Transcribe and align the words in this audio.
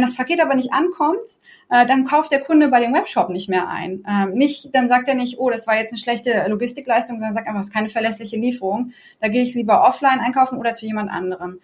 Wenn 0.00 0.06
das 0.06 0.16
Paket 0.16 0.40
aber 0.40 0.54
nicht 0.54 0.72
ankommt, 0.72 1.20
äh, 1.68 1.84
dann 1.84 2.06
kauft 2.06 2.32
der 2.32 2.40
Kunde 2.40 2.68
bei 2.68 2.80
dem 2.80 2.94
Webshop 2.94 3.28
nicht 3.28 3.50
mehr 3.50 3.68
ein. 3.68 4.02
Ähm, 4.08 4.32
nicht, 4.32 4.74
dann 4.74 4.88
sagt 4.88 5.08
er 5.08 5.14
nicht, 5.14 5.38
oh, 5.38 5.50
das 5.50 5.66
war 5.66 5.76
jetzt 5.76 5.92
eine 5.92 5.98
schlechte 5.98 6.46
Logistikleistung, 6.48 7.18
sondern 7.18 7.34
sagt 7.34 7.46
einfach, 7.46 7.60
es 7.60 7.66
ist 7.66 7.74
keine 7.74 7.90
verlässliche 7.90 8.38
Lieferung. 8.38 8.92
Da 9.20 9.28
gehe 9.28 9.42
ich 9.42 9.52
lieber 9.54 9.86
offline 9.86 10.20
einkaufen 10.20 10.58
oder 10.58 10.72
zu 10.72 10.86
jemand 10.86 11.10
anderem. 11.10 11.60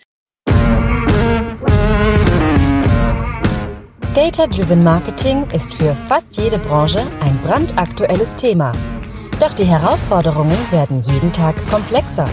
Data-Driven 4.15 4.85
Marketing 4.85 5.47
ist 5.55 5.73
für 5.73 5.95
fast 5.95 6.37
jede 6.37 6.59
Branche 6.59 7.01
ein 7.23 7.39
brandaktuelles 7.43 8.35
Thema. 8.35 8.73
Doch 9.41 9.55
die 9.55 9.65
Herausforderungen 9.65 10.59
werden 10.71 10.99
jeden 10.99 11.33
Tag 11.33 11.55
komplexer. 11.71 12.29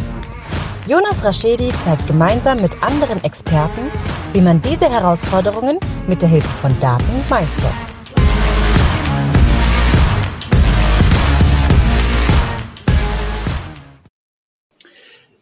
Jonas 0.85 1.23
Raschedi 1.23 1.71
zeigt 1.79 2.07
gemeinsam 2.07 2.59
mit 2.59 2.83
anderen 2.83 3.23
Experten, 3.23 3.89
wie 4.33 4.41
man 4.41 4.61
diese 4.61 4.89
Herausforderungen 4.89 5.79
mit 6.09 6.21
der 6.21 6.27
Hilfe 6.27 6.49
von 6.49 6.77
Daten 6.81 7.05
meistert. 7.29 7.71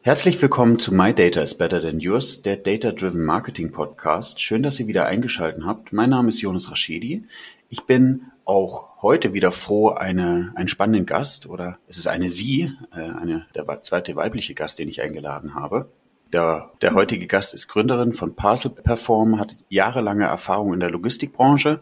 Herzlich 0.04 0.40
willkommen 0.40 0.78
zu 0.78 0.94
My 0.94 1.12
Data 1.12 1.42
is 1.42 1.56
Better 1.56 1.82
Than 1.82 2.00
Yours, 2.00 2.44
der 2.44 2.58
Data 2.58 2.92
Driven 2.92 3.26
Marketing 3.26 3.72
Podcast. 3.72 4.40
Schön, 4.40 4.62
dass 4.62 4.80
ihr 4.80 4.86
wieder 4.86 5.08
eingeschaltet 5.08 5.64
habt. 5.66 5.92
Mein 5.92 6.12
Name 6.12 6.30
ist 6.30 6.42
Jonas 6.42 6.70
Raschedi. 6.70 7.24
Ich 7.70 7.86
bin 7.86 8.31
auch 8.46 9.02
heute 9.02 9.34
wieder 9.34 9.52
froh, 9.52 9.90
eine, 9.90 10.52
einen 10.56 10.68
spannenden 10.68 11.06
Gast 11.06 11.48
oder 11.48 11.78
es 11.88 11.98
ist 11.98 12.08
eine 12.08 12.30
Sie, 12.30 12.72
äh, 12.94 13.00
eine, 13.00 13.48
der 13.56 13.82
zweite 13.82 14.16
weibliche 14.16 14.54
Gast, 14.54 14.80
den 14.80 14.90
ich 14.90 15.02
eingeladen 15.02 15.56
habe. 15.56 15.90
Der, 16.34 16.72
der 16.82 16.94
heutige 16.94 17.28
Gast 17.28 17.54
ist 17.54 17.68
Gründerin 17.68 18.14
von 18.14 18.36
Parcel 18.36 18.72
Perform, 18.72 19.38
hat 19.40 19.58
jahrelange 19.68 20.26
Erfahrung 20.26 20.74
in 20.74 20.80
der 20.80 20.90
Logistikbranche 20.90 21.82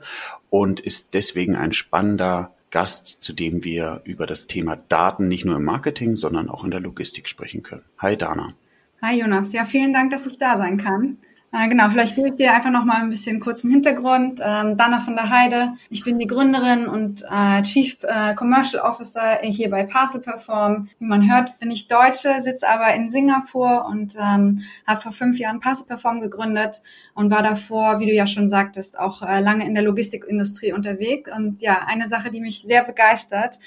und 0.50 0.80
ist 0.80 1.14
deswegen 1.14 1.56
ein 1.56 1.72
spannender 1.74 2.52
Gast, 2.72 3.18
zu 3.20 3.34
dem 3.34 3.64
wir 3.64 4.02
über 4.06 4.26
das 4.26 4.48
Thema 4.48 4.76
Daten 4.76 5.28
nicht 5.28 5.46
nur 5.46 5.58
im 5.58 5.64
Marketing, 5.64 6.16
sondern 6.16 6.50
auch 6.50 6.64
in 6.64 6.72
der 6.72 6.80
Logistik 6.80 7.30
sprechen 7.30 7.64
können. 7.64 7.86
Hi 8.00 8.18
Dana. 8.18 8.54
Hi 9.02 9.20
Jonas, 9.20 9.54
ja 9.54 9.66
vielen 9.66 9.94
Dank, 9.94 10.12
dass 10.12 10.26
ich 10.26 10.38
da 10.38 10.58
sein 10.58 10.78
kann. 10.78 11.18
Äh, 11.52 11.68
genau, 11.68 11.90
vielleicht 11.90 12.16
gebe 12.16 12.30
ich 12.30 12.36
dir 12.36 12.54
einfach 12.54 12.70
noch 12.70 12.86
mal 12.86 13.02
ein 13.02 13.10
bisschen 13.10 13.40
kurzen 13.40 13.72
Hintergrund. 13.72 14.40
Ähm, 14.44 14.78
Dana 14.78 15.00
von 15.00 15.16
der 15.16 15.32
Heide. 15.32 15.74
Ich 15.90 16.04
bin 16.04 16.20
die 16.20 16.28
Gründerin 16.28 16.88
und 16.88 17.24
äh, 17.24 17.64
Chief 17.64 17.98
äh, 18.04 18.36
Commercial 18.36 18.84
Officer 18.84 19.40
hier 19.42 19.72
bei 19.72 19.84
Parcel 19.84 20.22
Perform. 20.22 20.90
Wie 21.00 21.06
man 21.06 21.32
hört, 21.32 21.58
bin 21.60 21.72
ich 21.72 21.88
Deutsche, 21.88 22.40
sitze 22.42 22.70
aber 22.70 22.94
in 22.94 23.10
Singapur 23.10 23.86
und 23.86 24.16
ähm, 24.16 24.62
habe 24.86 25.02
vor 25.02 25.12
fünf 25.12 25.40
Jahren 25.40 25.60
Parcel 25.60 25.88
Perform 25.88 26.20
gegründet 26.20 26.84
und 27.16 27.32
war 27.32 27.42
davor, 27.42 28.00
wie 28.00 28.06
du 28.06 28.14
ja 28.14 28.28
schon 28.28 28.48
sagtest, 28.48 29.00
auch 29.00 29.24
äh, 29.24 29.40
lange 29.40 29.66
in 29.66 29.74
der 29.74 29.84
Logistikindustrie 29.84 30.74
unterwegs. 30.74 31.32
Und 31.36 31.62
ja, 31.62 31.80
eine 31.88 32.08
Sache, 32.08 32.30
die 32.30 32.42
mich 32.42 32.62
sehr 32.62 32.84
begeistert, 32.84 33.60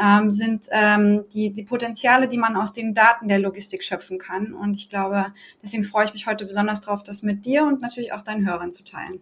ähm, 0.00 0.30
sind 0.30 0.66
ähm, 0.70 1.24
die, 1.32 1.50
die 1.50 1.64
Potenziale, 1.64 2.28
die 2.28 2.38
man 2.38 2.56
aus 2.56 2.72
den 2.72 2.94
Daten 2.94 3.28
der 3.28 3.38
Logistik 3.38 3.82
schöpfen 3.82 4.18
kann. 4.18 4.52
Und 4.52 4.74
ich 4.74 4.88
glaube, 4.88 5.26
deswegen 5.62 5.84
freue 5.84 6.04
ich 6.04 6.12
mich 6.12 6.26
heute 6.26 6.46
besonders 6.46 6.80
darauf, 6.80 7.02
das 7.02 7.22
mit 7.22 7.44
dir 7.44 7.64
und 7.64 7.80
natürlich 7.80 8.12
auch 8.12 8.22
deinen 8.22 8.48
Hörern 8.48 8.72
zu 8.72 8.84
teilen. 8.84 9.20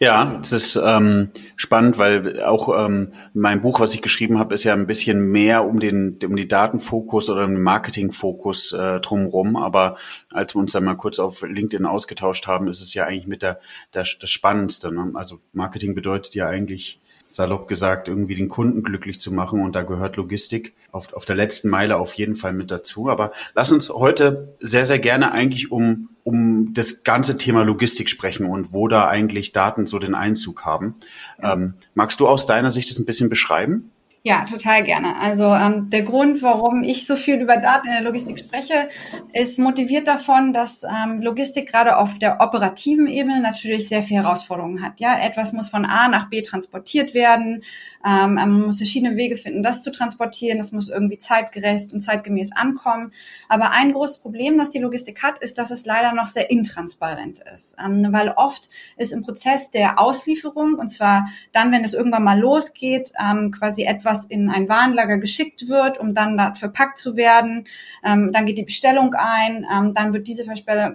Ja, 0.00 0.38
es 0.42 0.52
ist 0.52 0.76
ähm, 0.76 1.30
spannend, 1.56 1.98
weil 1.98 2.42
auch 2.42 2.68
ähm, 2.84 3.12
mein 3.32 3.62
Buch, 3.62 3.80
was 3.80 3.94
ich 3.94 4.02
geschrieben 4.02 4.38
habe, 4.38 4.54
ist 4.54 4.64
ja 4.64 4.72
ein 4.72 4.86
bisschen 4.86 5.20
mehr 5.20 5.64
um 5.64 5.80
den 5.80 6.18
um 6.24 6.36
die 6.36 6.48
Datenfokus 6.48 7.30
oder 7.30 7.46
den 7.46 7.60
Marketingfokus 7.60 8.72
äh, 8.72 9.00
drumherum. 9.00 9.56
Aber 9.56 9.96
als 10.30 10.54
wir 10.54 10.60
uns 10.60 10.72
dann 10.72 10.84
mal 10.84 10.96
kurz 10.96 11.18
auf 11.18 11.42
LinkedIn 11.42 11.86
ausgetauscht 11.86 12.46
haben, 12.46 12.68
ist 12.68 12.80
es 12.80 12.94
ja 12.94 13.06
eigentlich 13.06 13.26
mit 13.26 13.42
der, 13.42 13.60
der 13.94 14.04
das 14.20 14.30
Spannendste. 14.30 14.92
Ne? 14.92 15.12
Also 15.14 15.40
Marketing 15.52 15.94
bedeutet 15.94 16.34
ja 16.34 16.46
eigentlich 16.48 17.00
salopp 17.28 17.68
gesagt, 17.68 18.08
irgendwie 18.08 18.34
den 18.34 18.48
Kunden 18.48 18.82
glücklich 18.82 19.20
zu 19.20 19.32
machen. 19.32 19.60
Und 19.60 19.74
da 19.74 19.82
gehört 19.82 20.16
Logistik 20.16 20.74
auf, 20.90 21.12
auf 21.12 21.24
der 21.24 21.36
letzten 21.36 21.68
Meile 21.68 21.96
auf 21.96 22.14
jeden 22.14 22.34
Fall 22.34 22.52
mit 22.52 22.70
dazu. 22.70 23.08
Aber 23.08 23.32
lass 23.54 23.70
uns 23.70 23.90
heute 23.90 24.54
sehr, 24.60 24.86
sehr 24.86 24.98
gerne 24.98 25.32
eigentlich 25.32 25.70
um, 25.70 26.08
um 26.24 26.72
das 26.74 27.04
ganze 27.04 27.36
Thema 27.36 27.62
Logistik 27.62 28.08
sprechen 28.08 28.46
und 28.46 28.72
wo 28.72 28.88
da 28.88 29.06
eigentlich 29.06 29.52
Daten 29.52 29.86
so 29.86 29.98
den 29.98 30.14
Einzug 30.14 30.64
haben. 30.64 30.94
Ähm, 31.42 31.74
magst 31.94 32.18
du 32.20 32.26
aus 32.26 32.46
deiner 32.46 32.70
Sicht 32.70 32.90
das 32.90 32.98
ein 32.98 33.06
bisschen 33.06 33.28
beschreiben? 33.28 33.90
Ja, 34.28 34.44
total 34.44 34.82
gerne. 34.82 35.16
Also 35.16 35.54
ähm, 35.54 35.88
der 35.88 36.02
Grund, 36.02 36.42
warum 36.42 36.82
ich 36.82 37.06
so 37.06 37.16
viel 37.16 37.36
über 37.36 37.56
Daten 37.56 37.86
in 37.86 37.94
der 37.94 38.02
Logistik 38.02 38.38
spreche, 38.38 38.90
ist 39.32 39.58
motiviert 39.58 40.06
davon, 40.06 40.52
dass 40.52 40.84
ähm, 40.84 41.22
Logistik 41.22 41.70
gerade 41.70 41.96
auf 41.96 42.18
der 42.18 42.42
operativen 42.42 43.06
Ebene 43.06 43.40
natürlich 43.40 43.88
sehr 43.88 44.02
viele 44.02 44.24
Herausforderungen 44.24 44.82
hat. 44.82 45.00
Ja, 45.00 45.18
etwas 45.18 45.54
muss 45.54 45.70
von 45.70 45.86
A 45.86 46.08
nach 46.08 46.28
B 46.28 46.42
transportiert 46.42 47.14
werden. 47.14 47.62
Ähm, 48.04 48.34
man 48.34 48.66
muss 48.66 48.78
verschiedene 48.78 49.16
Wege 49.16 49.36
finden, 49.36 49.62
das 49.62 49.82
zu 49.82 49.90
transportieren. 49.90 50.58
Das 50.58 50.72
muss 50.72 50.88
irgendwie 50.88 51.18
zeitgerecht 51.18 51.92
und 51.92 52.00
zeitgemäß 52.00 52.52
ankommen. 52.52 53.12
Aber 53.48 53.70
ein 53.70 53.92
großes 53.92 54.18
Problem, 54.18 54.58
das 54.58 54.70
die 54.70 54.78
Logistik 54.78 55.22
hat, 55.22 55.38
ist, 55.38 55.58
dass 55.58 55.70
es 55.70 55.86
leider 55.86 56.12
noch 56.12 56.28
sehr 56.28 56.50
intransparent 56.50 57.42
ist, 57.54 57.76
ähm, 57.82 58.08
weil 58.10 58.30
oft 58.36 58.68
ist 58.96 59.12
im 59.12 59.22
Prozess 59.22 59.70
der 59.70 59.98
Auslieferung 59.98 60.74
und 60.74 60.88
zwar 60.88 61.28
dann, 61.52 61.72
wenn 61.72 61.84
es 61.84 61.94
irgendwann 61.94 62.24
mal 62.24 62.38
losgeht, 62.38 63.12
ähm, 63.20 63.52
quasi 63.52 63.84
etwas 63.84 64.08
was 64.08 64.24
in 64.24 64.50
ein 64.50 64.68
Warenlager 64.68 65.18
geschickt 65.18 65.68
wird, 65.68 65.98
um 65.98 66.14
dann 66.14 66.36
da 66.36 66.54
verpackt 66.54 66.98
zu 66.98 67.16
werden. 67.16 67.66
Ähm, 68.04 68.32
dann 68.32 68.46
geht 68.46 68.58
die 68.58 68.64
Bestellung 68.64 69.14
ein, 69.14 69.66
ähm, 69.72 69.94
dann 69.94 70.12
wird 70.12 70.26
diese 70.26 70.44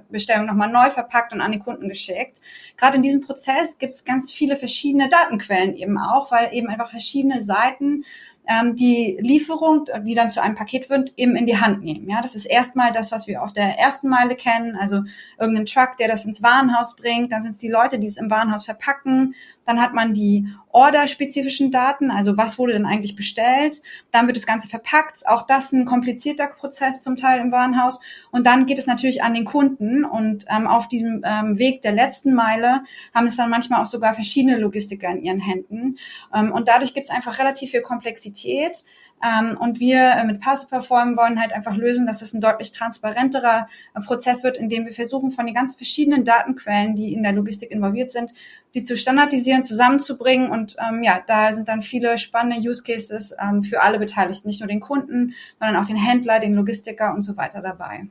Bestellung 0.10 0.46
nochmal 0.46 0.72
neu 0.72 0.90
verpackt 0.90 1.32
und 1.34 1.42
an 1.42 1.52
den 1.52 1.62
Kunden 1.62 1.88
geschickt. 1.88 2.42
Gerade 2.76 2.98
in 2.98 3.04
diesem 3.04 3.22
Prozess 3.22 3.78
gibt 3.78 3.94
es 3.94 4.04
ganz 4.04 4.32
viele 4.32 4.56
verschiedene 4.56 5.10
Datenquellen 5.10 5.76
eben 5.76 5.98
auch, 5.98 6.32
weil 6.32 6.54
eben 6.54 6.68
einfach 6.68 6.94
verschiedene 7.04 7.44
Seiten 7.44 8.04
ähm, 8.48 8.76
die 8.76 9.18
Lieferung, 9.22 9.86
die 10.02 10.16
dann 10.16 10.32
zu 10.32 10.42
einem 10.42 10.56
Paket 10.56 10.90
wird, 10.90 11.14
eben 11.18 11.36
in 11.36 11.46
die 11.46 11.58
Hand 11.58 11.84
nehmen. 11.84 12.10
Ja, 12.10 12.22
das 12.22 12.36
ist 12.36 12.46
erstmal 12.46 12.92
das, 12.92 13.12
was 13.12 13.28
wir 13.28 13.42
auf 13.42 13.54
der 13.54 13.80
ersten 13.80 14.10
Meile 14.10 14.36
kennen, 14.36 14.76
also 14.76 15.04
irgendein 15.40 15.66
Truck, 15.66 15.98
der 15.98 16.10
das 16.10 16.26
ins 16.26 16.44
Warenhaus 16.44 16.96
bringt. 16.96 17.32
Dann 17.32 17.42
sind 17.42 17.52
es 17.52 17.60
die 17.60 17.70
Leute, 17.70 18.00
die 18.00 18.08
es 18.08 18.18
im 18.18 18.30
Warenhaus 18.30 18.66
verpacken. 18.66 19.36
Dann 19.66 19.82
hat 19.82 19.94
man 19.94 20.14
die 20.14 20.48
orderspezifischen 20.74 21.72
Daten, 21.72 22.12
also 22.12 22.36
was 22.36 22.58
wurde 22.58 22.74
denn 22.74 22.86
eigentlich 22.86 23.16
bestellt. 23.16 23.82
Dann 24.12 24.26
wird 24.28 24.36
das 24.36 24.48
Ganze 24.48 24.68
verpackt. 24.68 25.26
Auch 25.28 25.44
das 25.44 25.72
ein 25.72 25.86
komplizierter 25.86 26.48
Prozess 26.48 27.02
zum 27.02 27.16
Teil 27.16 27.40
im 27.40 27.52
Warenhaus. 27.52 28.02
Und 28.32 28.46
dann 28.48 28.66
geht 28.66 28.80
es 28.80 28.88
natürlich 28.88 29.24
an 29.24 29.36
den 29.36 29.46
Kunden. 29.46 30.04
Und 30.04 30.46
ähm, 30.50 30.68
auf 30.68 30.88
diesem 30.88 31.22
ähm, 31.24 31.60
Weg 31.60 31.84
der 31.84 31.92
letzten 31.92 32.34
Meile 32.34 32.84
haben 33.14 33.28
es 33.28 33.38
dann 33.38 33.52
manchmal 33.52 33.82
auch 33.82 33.86
sogar 33.86 34.16
verschiedene 34.16 34.58
Logistiker 34.58 35.10
in 35.10 35.24
ihren 35.24 35.40
Händen. 35.40 35.98
Ähm, 36.34 36.52
und 36.52 36.68
dadurch 36.68 36.94
gibt 36.94 37.08
es 37.08 37.14
einfach 37.14 37.38
relativ 37.38 37.72
viel 37.72 37.82
Komplexität. 37.82 38.84
Ähm, 39.24 39.58
und 39.58 39.80
wir 39.80 40.00
äh, 40.00 40.26
mit 40.26 40.42
Passive 40.42 40.70
Perform 40.70 41.16
wollen 41.16 41.40
halt 41.40 41.54
einfach 41.54 41.76
lösen, 41.76 42.06
dass 42.06 42.22
es 42.22 42.34
ein 42.34 42.42
deutlich 42.42 42.72
transparenterer 42.74 43.68
äh, 43.94 44.02
Prozess 44.02 44.44
wird, 44.44 44.58
in 44.58 44.70
dem 44.70 44.86
wir 44.86 44.92
versuchen, 44.92 45.32
von 45.32 45.46
den 45.46 45.56
ganz 45.56 45.76
verschiedenen 45.76 46.26
Datenquellen, 46.26 46.96
die 46.96 47.14
in 47.14 47.24
der 47.24 47.32
Logistik 47.32 47.72
involviert 47.72 48.12
sind, 48.12 48.34
die 48.74 48.84
zu 48.84 48.98
standardisieren, 48.98 49.64
zusammenzubringen. 49.64 50.50
Und 50.50 50.76
ähm, 50.80 51.04
ja, 51.04 51.20
da 51.26 51.54
sind 51.54 51.68
dann 51.68 51.82
viele 51.82 52.18
spannende 52.18 52.68
Use 52.68 52.84
Cases 52.84 53.36
ähm, 53.40 53.64
für 53.64 53.82
alle 53.82 54.00
Beteiligten, 54.00 54.48
nicht 54.48 54.62
nur 54.62 54.68
den 54.68 54.80
Kunden, 54.80 55.34
sondern 55.60 55.82
auch 55.82 55.88
den 55.88 55.96
Händler, 55.96 56.40
den 56.40 56.56
Logistiker 56.56 57.14
und 57.14 57.22
so 57.22 57.38
weiter 57.38 57.62
dabei. 57.62 58.08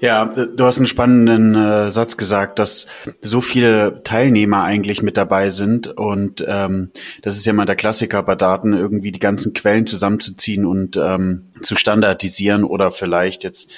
Ja, 0.00 0.26
du 0.26 0.64
hast 0.64 0.78
einen 0.78 0.86
spannenden 0.86 1.54
äh, 1.54 1.90
Satz 1.90 2.18
gesagt, 2.18 2.58
dass 2.58 2.86
so 3.22 3.40
viele 3.40 4.02
Teilnehmer 4.02 4.64
eigentlich 4.64 5.02
mit 5.02 5.16
dabei 5.16 5.48
sind 5.48 5.88
und 5.88 6.44
ähm, 6.46 6.90
das 7.22 7.36
ist 7.36 7.46
ja 7.46 7.54
mal 7.54 7.64
der 7.64 7.76
Klassiker 7.76 8.22
bei 8.22 8.34
Daten, 8.34 8.74
irgendwie 8.74 9.12
die 9.12 9.20
ganzen 9.20 9.54
Quellen 9.54 9.86
zusammenzuziehen 9.86 10.66
und 10.66 10.98
ähm, 10.98 11.52
zu 11.62 11.76
standardisieren 11.76 12.64
oder 12.64 12.90
vielleicht 12.90 13.44
jetzt 13.44 13.70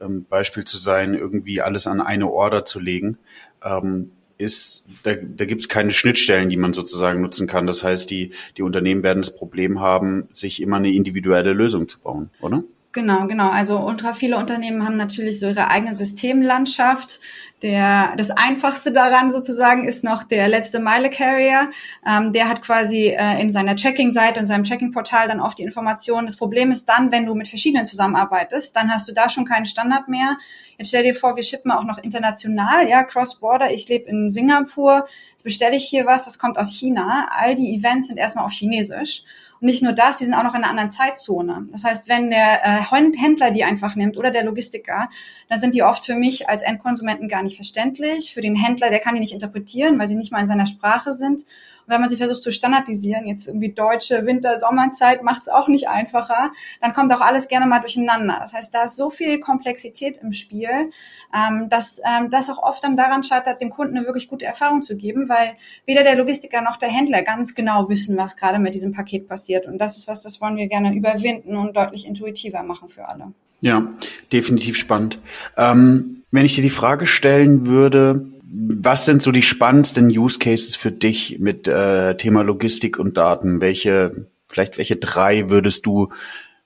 ähm, 0.00 0.26
Beispiel 0.28 0.64
zu 0.64 0.76
sein, 0.76 1.14
irgendwie 1.14 1.60
alles 1.60 1.86
an 1.86 2.00
eine 2.00 2.28
Order 2.28 2.64
zu 2.64 2.80
legen. 2.80 3.18
Ähm, 3.64 4.10
ist, 4.38 4.86
da, 5.02 5.14
da 5.14 5.44
gibt 5.44 5.62
es 5.62 5.68
keine 5.68 5.90
Schnittstellen, 5.90 6.48
die 6.48 6.56
man 6.56 6.72
sozusagen 6.72 7.20
nutzen 7.20 7.46
kann. 7.46 7.66
Das 7.66 7.82
heißt, 7.82 8.08
die, 8.10 8.30
die 8.56 8.62
Unternehmen 8.62 9.02
werden 9.02 9.22
das 9.22 9.34
Problem 9.34 9.80
haben, 9.80 10.28
sich 10.30 10.62
immer 10.62 10.76
eine 10.76 10.92
individuelle 10.92 11.52
Lösung 11.52 11.88
zu 11.88 11.98
bauen, 11.98 12.30
oder? 12.40 12.62
Genau, 12.98 13.28
genau. 13.28 13.48
Also 13.48 13.78
ultra 13.78 14.12
viele 14.12 14.36
Unternehmen 14.38 14.84
haben 14.84 14.96
natürlich 14.96 15.38
so 15.38 15.46
ihre 15.46 15.70
eigene 15.70 15.94
Systemlandschaft. 15.94 17.20
Der, 17.62 18.14
das 18.16 18.32
einfachste 18.32 18.90
daran 18.90 19.30
sozusagen 19.30 19.86
ist 19.86 20.02
noch 20.02 20.24
der 20.24 20.48
letzte 20.48 20.80
Meile 20.80 21.08
Carrier. 21.08 21.70
Ähm, 22.04 22.32
der 22.32 22.48
hat 22.48 22.60
quasi 22.60 23.14
äh, 23.16 23.40
in 23.40 23.52
seiner 23.52 23.76
Tracking-Seite, 23.76 24.40
in 24.40 24.46
seinem 24.46 24.64
Tracking-Portal 24.64 25.28
dann 25.28 25.38
oft 25.38 25.58
die 25.58 25.62
Informationen. 25.62 26.26
Das 26.26 26.36
Problem 26.36 26.72
ist 26.72 26.88
dann, 26.88 27.12
wenn 27.12 27.24
du 27.24 27.36
mit 27.36 27.46
verschiedenen 27.46 27.86
zusammenarbeitest, 27.86 28.74
dann 28.74 28.92
hast 28.92 29.08
du 29.08 29.12
da 29.12 29.30
schon 29.30 29.44
keinen 29.44 29.66
Standard 29.66 30.08
mehr. 30.08 30.36
Jetzt 30.76 30.88
stell 30.88 31.04
dir 31.04 31.14
vor, 31.14 31.36
wir 31.36 31.44
shippen 31.44 31.70
auch 31.70 31.84
noch 31.84 31.98
international, 31.98 32.88
ja, 32.88 33.04
Cross-Border. 33.04 33.70
Ich 33.70 33.88
lebe 33.88 34.10
in 34.10 34.28
Singapur. 34.28 35.06
jetzt 35.30 35.44
bestelle 35.44 35.76
ich 35.76 35.84
hier 35.84 36.04
was, 36.04 36.24
das 36.24 36.40
kommt 36.40 36.58
aus 36.58 36.74
China. 36.74 37.28
All 37.30 37.54
die 37.54 37.76
Events 37.76 38.08
sind 38.08 38.16
erstmal 38.16 38.44
auf 38.44 38.52
Chinesisch. 38.52 39.22
Und 39.60 39.66
nicht 39.66 39.82
nur 39.82 39.92
das, 39.92 40.18
die 40.18 40.24
sind 40.24 40.34
auch 40.34 40.42
noch 40.42 40.54
in 40.54 40.62
einer 40.62 40.70
anderen 40.70 40.90
Zeitzone. 40.90 41.66
Das 41.72 41.84
heißt, 41.84 42.08
wenn 42.08 42.30
der 42.30 42.64
äh, 42.64 43.16
Händler 43.16 43.50
die 43.50 43.64
einfach 43.64 43.96
nimmt 43.96 44.16
oder 44.16 44.30
der 44.30 44.44
Logistiker, 44.44 45.08
dann 45.48 45.60
sind 45.60 45.74
die 45.74 45.82
oft 45.82 46.06
für 46.06 46.14
mich 46.14 46.48
als 46.48 46.62
Endkonsumenten 46.62 47.28
gar 47.28 47.42
nicht 47.42 47.56
verständlich. 47.56 48.32
Für 48.32 48.40
den 48.40 48.56
Händler, 48.56 48.90
der 48.90 49.00
kann 49.00 49.14
die 49.14 49.20
nicht 49.20 49.34
interpretieren, 49.34 49.98
weil 49.98 50.08
sie 50.08 50.16
nicht 50.16 50.32
mal 50.32 50.40
in 50.40 50.46
seiner 50.46 50.66
Sprache 50.66 51.12
sind 51.12 51.44
wenn 51.88 52.00
man 52.00 52.10
sie 52.10 52.16
versucht 52.16 52.42
zu 52.42 52.52
standardisieren, 52.52 53.26
jetzt 53.26 53.48
irgendwie 53.48 53.70
deutsche 53.70 54.26
Winter-, 54.26 54.58
Sommerzeit 54.60 55.22
macht 55.22 55.42
es 55.42 55.48
auch 55.48 55.68
nicht 55.68 55.88
einfacher, 55.88 56.52
dann 56.80 56.92
kommt 56.92 57.12
auch 57.12 57.20
alles 57.20 57.48
gerne 57.48 57.66
mal 57.66 57.80
durcheinander. 57.80 58.38
Das 58.40 58.52
heißt, 58.52 58.74
da 58.74 58.84
ist 58.84 58.96
so 58.96 59.10
viel 59.10 59.40
Komplexität 59.40 60.18
im 60.18 60.32
Spiel, 60.32 60.90
ähm, 61.34 61.68
dass 61.68 62.00
ähm, 62.04 62.30
das 62.30 62.48
auch 62.50 62.62
oft 62.62 62.84
dann 62.84 62.96
daran 62.96 63.22
scheitert, 63.22 63.60
dem 63.60 63.70
Kunden 63.70 63.96
eine 63.96 64.06
wirklich 64.06 64.28
gute 64.28 64.44
Erfahrung 64.44 64.82
zu 64.82 64.96
geben, 64.96 65.28
weil 65.28 65.56
weder 65.86 66.02
der 66.04 66.16
Logistiker 66.16 66.62
noch 66.62 66.76
der 66.76 66.90
Händler 66.90 67.22
ganz 67.22 67.54
genau 67.54 67.88
wissen, 67.88 68.16
was 68.16 68.36
gerade 68.36 68.58
mit 68.58 68.74
diesem 68.74 68.92
Paket 68.92 69.28
passiert. 69.28 69.66
Und 69.66 69.78
das 69.78 69.96
ist 69.96 70.08
was, 70.08 70.22
das 70.22 70.40
wollen 70.40 70.56
wir 70.56 70.68
gerne 70.68 70.94
überwinden 70.94 71.56
und 71.56 71.76
deutlich 71.76 72.06
intuitiver 72.06 72.62
machen 72.62 72.88
für 72.88 73.08
alle. 73.08 73.32
Ja, 73.60 73.88
definitiv 74.32 74.76
spannend. 74.76 75.18
Ähm, 75.56 76.22
wenn 76.30 76.44
ich 76.44 76.54
dir 76.54 76.62
die 76.62 76.70
Frage 76.70 77.06
stellen 77.06 77.66
würde, 77.66 78.26
was 78.50 79.04
sind 79.04 79.22
so 79.22 79.30
die 79.30 79.42
spannendsten 79.42 80.08
Use 80.08 80.38
Cases 80.38 80.74
für 80.74 80.90
dich 80.90 81.38
mit 81.38 81.68
äh, 81.68 82.16
Thema 82.16 82.42
Logistik 82.42 82.98
und 82.98 83.16
Daten? 83.18 83.60
Welche, 83.60 84.26
vielleicht 84.46 84.78
welche 84.78 84.96
drei 84.96 85.50
würdest 85.50 85.84
du 85.84 86.08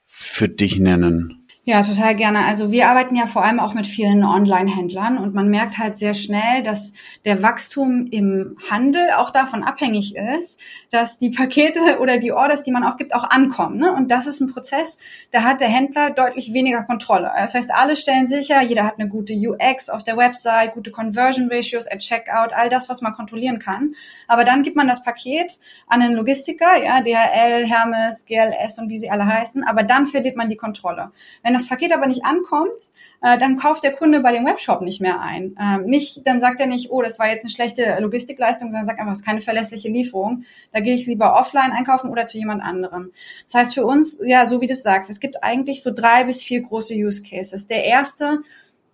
für 0.06 0.48
dich 0.48 0.78
nennen? 0.78 1.41
Ja, 1.64 1.80
total 1.84 2.16
gerne. 2.16 2.44
Also 2.44 2.72
wir 2.72 2.88
arbeiten 2.88 3.14
ja 3.14 3.28
vor 3.28 3.44
allem 3.44 3.60
auch 3.60 3.72
mit 3.72 3.86
vielen 3.86 4.24
Online-Händlern 4.24 5.16
und 5.16 5.32
man 5.32 5.46
merkt 5.46 5.78
halt 5.78 5.94
sehr 5.94 6.14
schnell, 6.14 6.64
dass 6.64 6.92
der 7.24 7.40
Wachstum 7.40 8.08
im 8.10 8.56
Handel 8.68 9.10
auch 9.16 9.30
davon 9.30 9.62
abhängig 9.62 10.16
ist, 10.16 10.58
dass 10.90 11.18
die 11.18 11.30
Pakete 11.30 12.00
oder 12.00 12.18
die 12.18 12.32
Orders, 12.32 12.64
die 12.64 12.72
man 12.72 12.82
aufgibt, 12.82 13.14
auch 13.14 13.30
ankommen. 13.30 13.76
Ne? 13.76 13.92
Und 13.92 14.10
das 14.10 14.26
ist 14.26 14.40
ein 14.40 14.52
Prozess, 14.52 14.98
da 15.30 15.44
hat 15.44 15.60
der 15.60 15.68
Händler 15.68 16.10
deutlich 16.10 16.52
weniger 16.52 16.82
Kontrolle. 16.82 17.30
Das 17.36 17.54
heißt, 17.54 17.72
alle 17.72 17.94
stellen 17.94 18.26
sicher, 18.26 18.60
jeder 18.60 18.84
hat 18.84 18.98
eine 18.98 19.08
gute 19.08 19.32
UX 19.32 19.88
auf 19.88 20.02
der 20.02 20.16
Website, 20.16 20.74
gute 20.74 20.90
Conversion 20.90 21.48
Ratios 21.48 21.86
at 21.86 22.00
Checkout, 22.00 22.52
all 22.52 22.70
das, 22.70 22.88
was 22.88 23.02
man 23.02 23.12
kontrollieren 23.12 23.60
kann. 23.60 23.94
Aber 24.26 24.42
dann 24.42 24.64
gibt 24.64 24.74
man 24.74 24.88
das 24.88 25.04
Paket 25.04 25.60
an 25.86 26.02
einen 26.02 26.16
Logistiker, 26.16 26.82
ja, 26.82 27.02
DHL, 27.02 27.68
Hermes, 27.68 28.26
GLS 28.26 28.80
und 28.80 28.88
wie 28.88 28.98
sie 28.98 29.10
alle 29.10 29.28
heißen, 29.28 29.62
aber 29.62 29.84
dann 29.84 30.08
verliert 30.08 30.36
man 30.36 30.48
die 30.48 30.56
Kontrolle. 30.56 31.12
Wenn 31.44 31.51
wenn 31.52 31.58
das 31.58 31.68
Paket 31.68 31.92
aber 31.92 32.06
nicht 32.06 32.24
ankommt, 32.24 32.70
äh, 33.20 33.38
dann 33.38 33.58
kauft 33.58 33.84
der 33.84 33.92
Kunde 33.92 34.20
bei 34.20 34.32
dem 34.32 34.46
Webshop 34.46 34.80
nicht 34.80 35.02
mehr 35.02 35.20
ein. 35.20 35.54
Ähm, 35.60 35.84
nicht, 35.84 36.26
dann 36.26 36.40
sagt 36.40 36.60
er 36.60 36.66
nicht, 36.66 36.90
oh, 36.90 37.02
das 37.02 37.18
war 37.18 37.28
jetzt 37.28 37.44
eine 37.44 37.50
schlechte 37.50 37.98
Logistikleistung, 38.00 38.70
sondern 38.70 38.86
sagt 38.86 38.98
einfach, 38.98 39.12
es 39.12 39.20
ist 39.20 39.26
keine 39.26 39.42
verlässliche 39.42 39.90
Lieferung. 39.90 40.44
Da 40.72 40.80
gehe 40.80 40.94
ich 40.94 41.06
lieber 41.06 41.38
offline 41.38 41.72
einkaufen 41.72 42.10
oder 42.10 42.24
zu 42.24 42.38
jemand 42.38 42.62
anderem. 42.62 43.12
Das 43.46 43.60
heißt 43.60 43.74
für 43.74 43.84
uns, 43.84 44.18
ja, 44.24 44.46
so 44.46 44.62
wie 44.62 44.66
du 44.66 44.74
sagst, 44.74 45.10
es 45.10 45.20
gibt 45.20 45.44
eigentlich 45.44 45.82
so 45.82 45.92
drei 45.92 46.24
bis 46.24 46.42
vier 46.42 46.62
große 46.62 46.94
Use 46.94 47.22
Cases. 47.22 47.68
Der 47.68 47.84
erste 47.84 48.40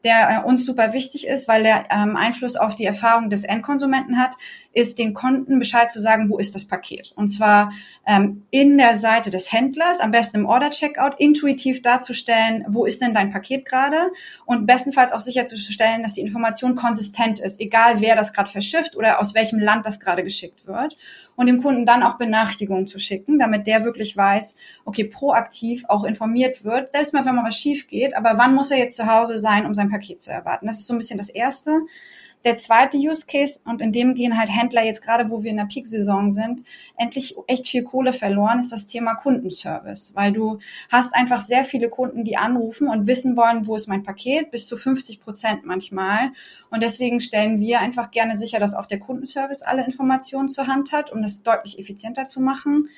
der 0.05 0.45
uns 0.47 0.65
super 0.65 0.93
wichtig 0.93 1.27
ist, 1.27 1.49
weil 1.49 1.65
er 1.65 1.87
ähm, 1.91 2.17
Einfluss 2.17 2.57
auf 2.57 2.75
die 2.77 2.85
Erfahrung 2.85 3.31
des 3.31 3.45
Endkonsumenten 3.45 4.19
hat, 4.19 4.37
ist 4.73 4.99
den 4.99 5.15
Kunden 5.15 5.59
Bescheid 5.59 5.91
zu 5.91 6.01
sagen, 6.01 6.29
wo 6.29 6.39
ist 6.39 6.55
das 6.55 6.67
Paket. 6.67 7.13
Und 7.17 7.29
zwar 7.29 7.73
ähm, 8.07 8.45
in 8.51 8.79
der 8.79 8.97
Seite 8.97 9.31
des 9.31 9.51
Händlers, 9.53 10.01
am 10.01 10.11
besten 10.11 10.39
im 10.39 10.47
Order-Checkout, 10.47 11.19
intuitiv 11.19 11.83
darzustellen, 11.83 12.65
wo 12.69 12.85
ist 12.85 13.03
denn 13.03 13.15
dein 13.15 13.31
Paket 13.31 13.65
gerade 13.65 13.99
und 14.47 14.67
bestenfalls 14.67 15.13
auch 15.13 15.21
sicherzustellen, 15.21 16.03
dass 16.03 16.15
die 16.15 16.21
Information 16.21 16.77
konsistent 16.77 17.41
ist, 17.41 17.61
egal 17.61 18.01
wer 18.01 18.15
das 18.15 18.33
gerade 18.33 18.51
verschifft 18.51 18.95
oder 18.95 19.21
aus 19.21 19.35
welchem 19.35 19.59
Land 19.59 19.87
das 19.87 20.01
gerade 20.01 20.23
geschickt 20.23 20.67
wird 20.67 20.97
und 21.35 21.47
dem 21.47 21.63
Kunden 21.63 21.87
dann 21.87 22.03
auch 22.03 22.19
Benachrichtigungen 22.19 22.87
zu 22.87 22.99
schicken, 22.99 23.39
damit 23.39 23.67
der 23.67 23.85
wirklich 23.85 24.17
weiß, 24.17 24.57
okay, 24.85 25.05
proaktiv 25.05 25.85
auch 25.89 26.05
informiert 26.05 26.65
wird, 26.65 26.93
selbst 26.93 27.15
mal, 27.15 27.25
wenn 27.25 27.37
mal 27.37 27.47
was 27.47 27.57
schief 27.57 27.87
geht, 27.87 28.17
aber 28.17 28.37
wann 28.37 28.55
muss 28.55 28.71
er 28.71 28.79
jetzt 28.79 28.97
zu 28.97 29.07
Hause 29.07 29.39
sein, 29.39 29.65
um 29.65 29.75
sein 29.75 29.89
Paket 29.89 30.21
zu 30.21 30.31
erwarten? 30.31 30.67
Das 30.67 30.79
ist 30.79 30.87
so 30.87 30.95
ein 30.95 30.99
bisschen 30.99 31.19
das 31.19 31.31
Erste. 31.31 31.83
Der 32.45 32.55
zweite 32.57 32.97
Use 32.97 33.27
Case, 33.27 33.61
und 33.65 33.83
in 33.83 33.93
dem 33.93 34.15
gehen 34.15 34.39
halt 34.39 34.49
Händler 34.49 34.85
jetzt 34.85 35.03
gerade, 35.03 35.29
wo 35.29 35.43
wir 35.43 35.51
in 35.51 35.57
der 35.57 35.65
Peak-Saison 35.65 36.31
sind, 36.31 36.63
endlich 36.97 37.37
echt 37.49 37.67
viel 37.67 37.83
Kohle 37.83 38.13
verloren, 38.13 38.61
ist 38.61 38.71
das 38.71 38.87
Thema 38.87 39.15
Kundenservice. 39.15 40.15
Weil 40.15 40.33
du 40.33 40.59
hast 40.89 41.15
einfach 41.15 41.43
sehr 41.43 41.65
viele 41.65 41.89
Kunden, 41.89 42.23
die 42.23 42.37
anrufen 42.37 42.89
und 42.89 43.07
wissen 43.07 43.37
wollen, 43.37 43.67
wo 43.67 43.75
ist 43.75 43.89
mein 43.89 44.05
Paket, 44.05 44.51
bis 44.53 44.69
zu 44.69 44.77
50 44.77 45.21
Prozent 45.21 45.65
manchmal. 45.65 46.31
Und 46.71 46.83
deswegen 46.83 47.21
stellen 47.21 47.59
wir 47.59 47.81
einfach 47.81 48.13
gerne 48.13 48.37
sicher, 48.37 48.61
dass 48.61 48.75
auch 48.75 48.87
der 48.87 49.01
Kundenservice 49.01 49.63
alle 49.63 49.85
Informationen 49.85 50.49
zur 50.49 50.69
Hand 50.69 50.93
hat, 50.93 51.13
um 51.13 51.23
das 51.23 51.43
deutlich 51.43 51.79
effizienter 51.79 52.27
zu 52.27 52.41
machen. 52.41 52.89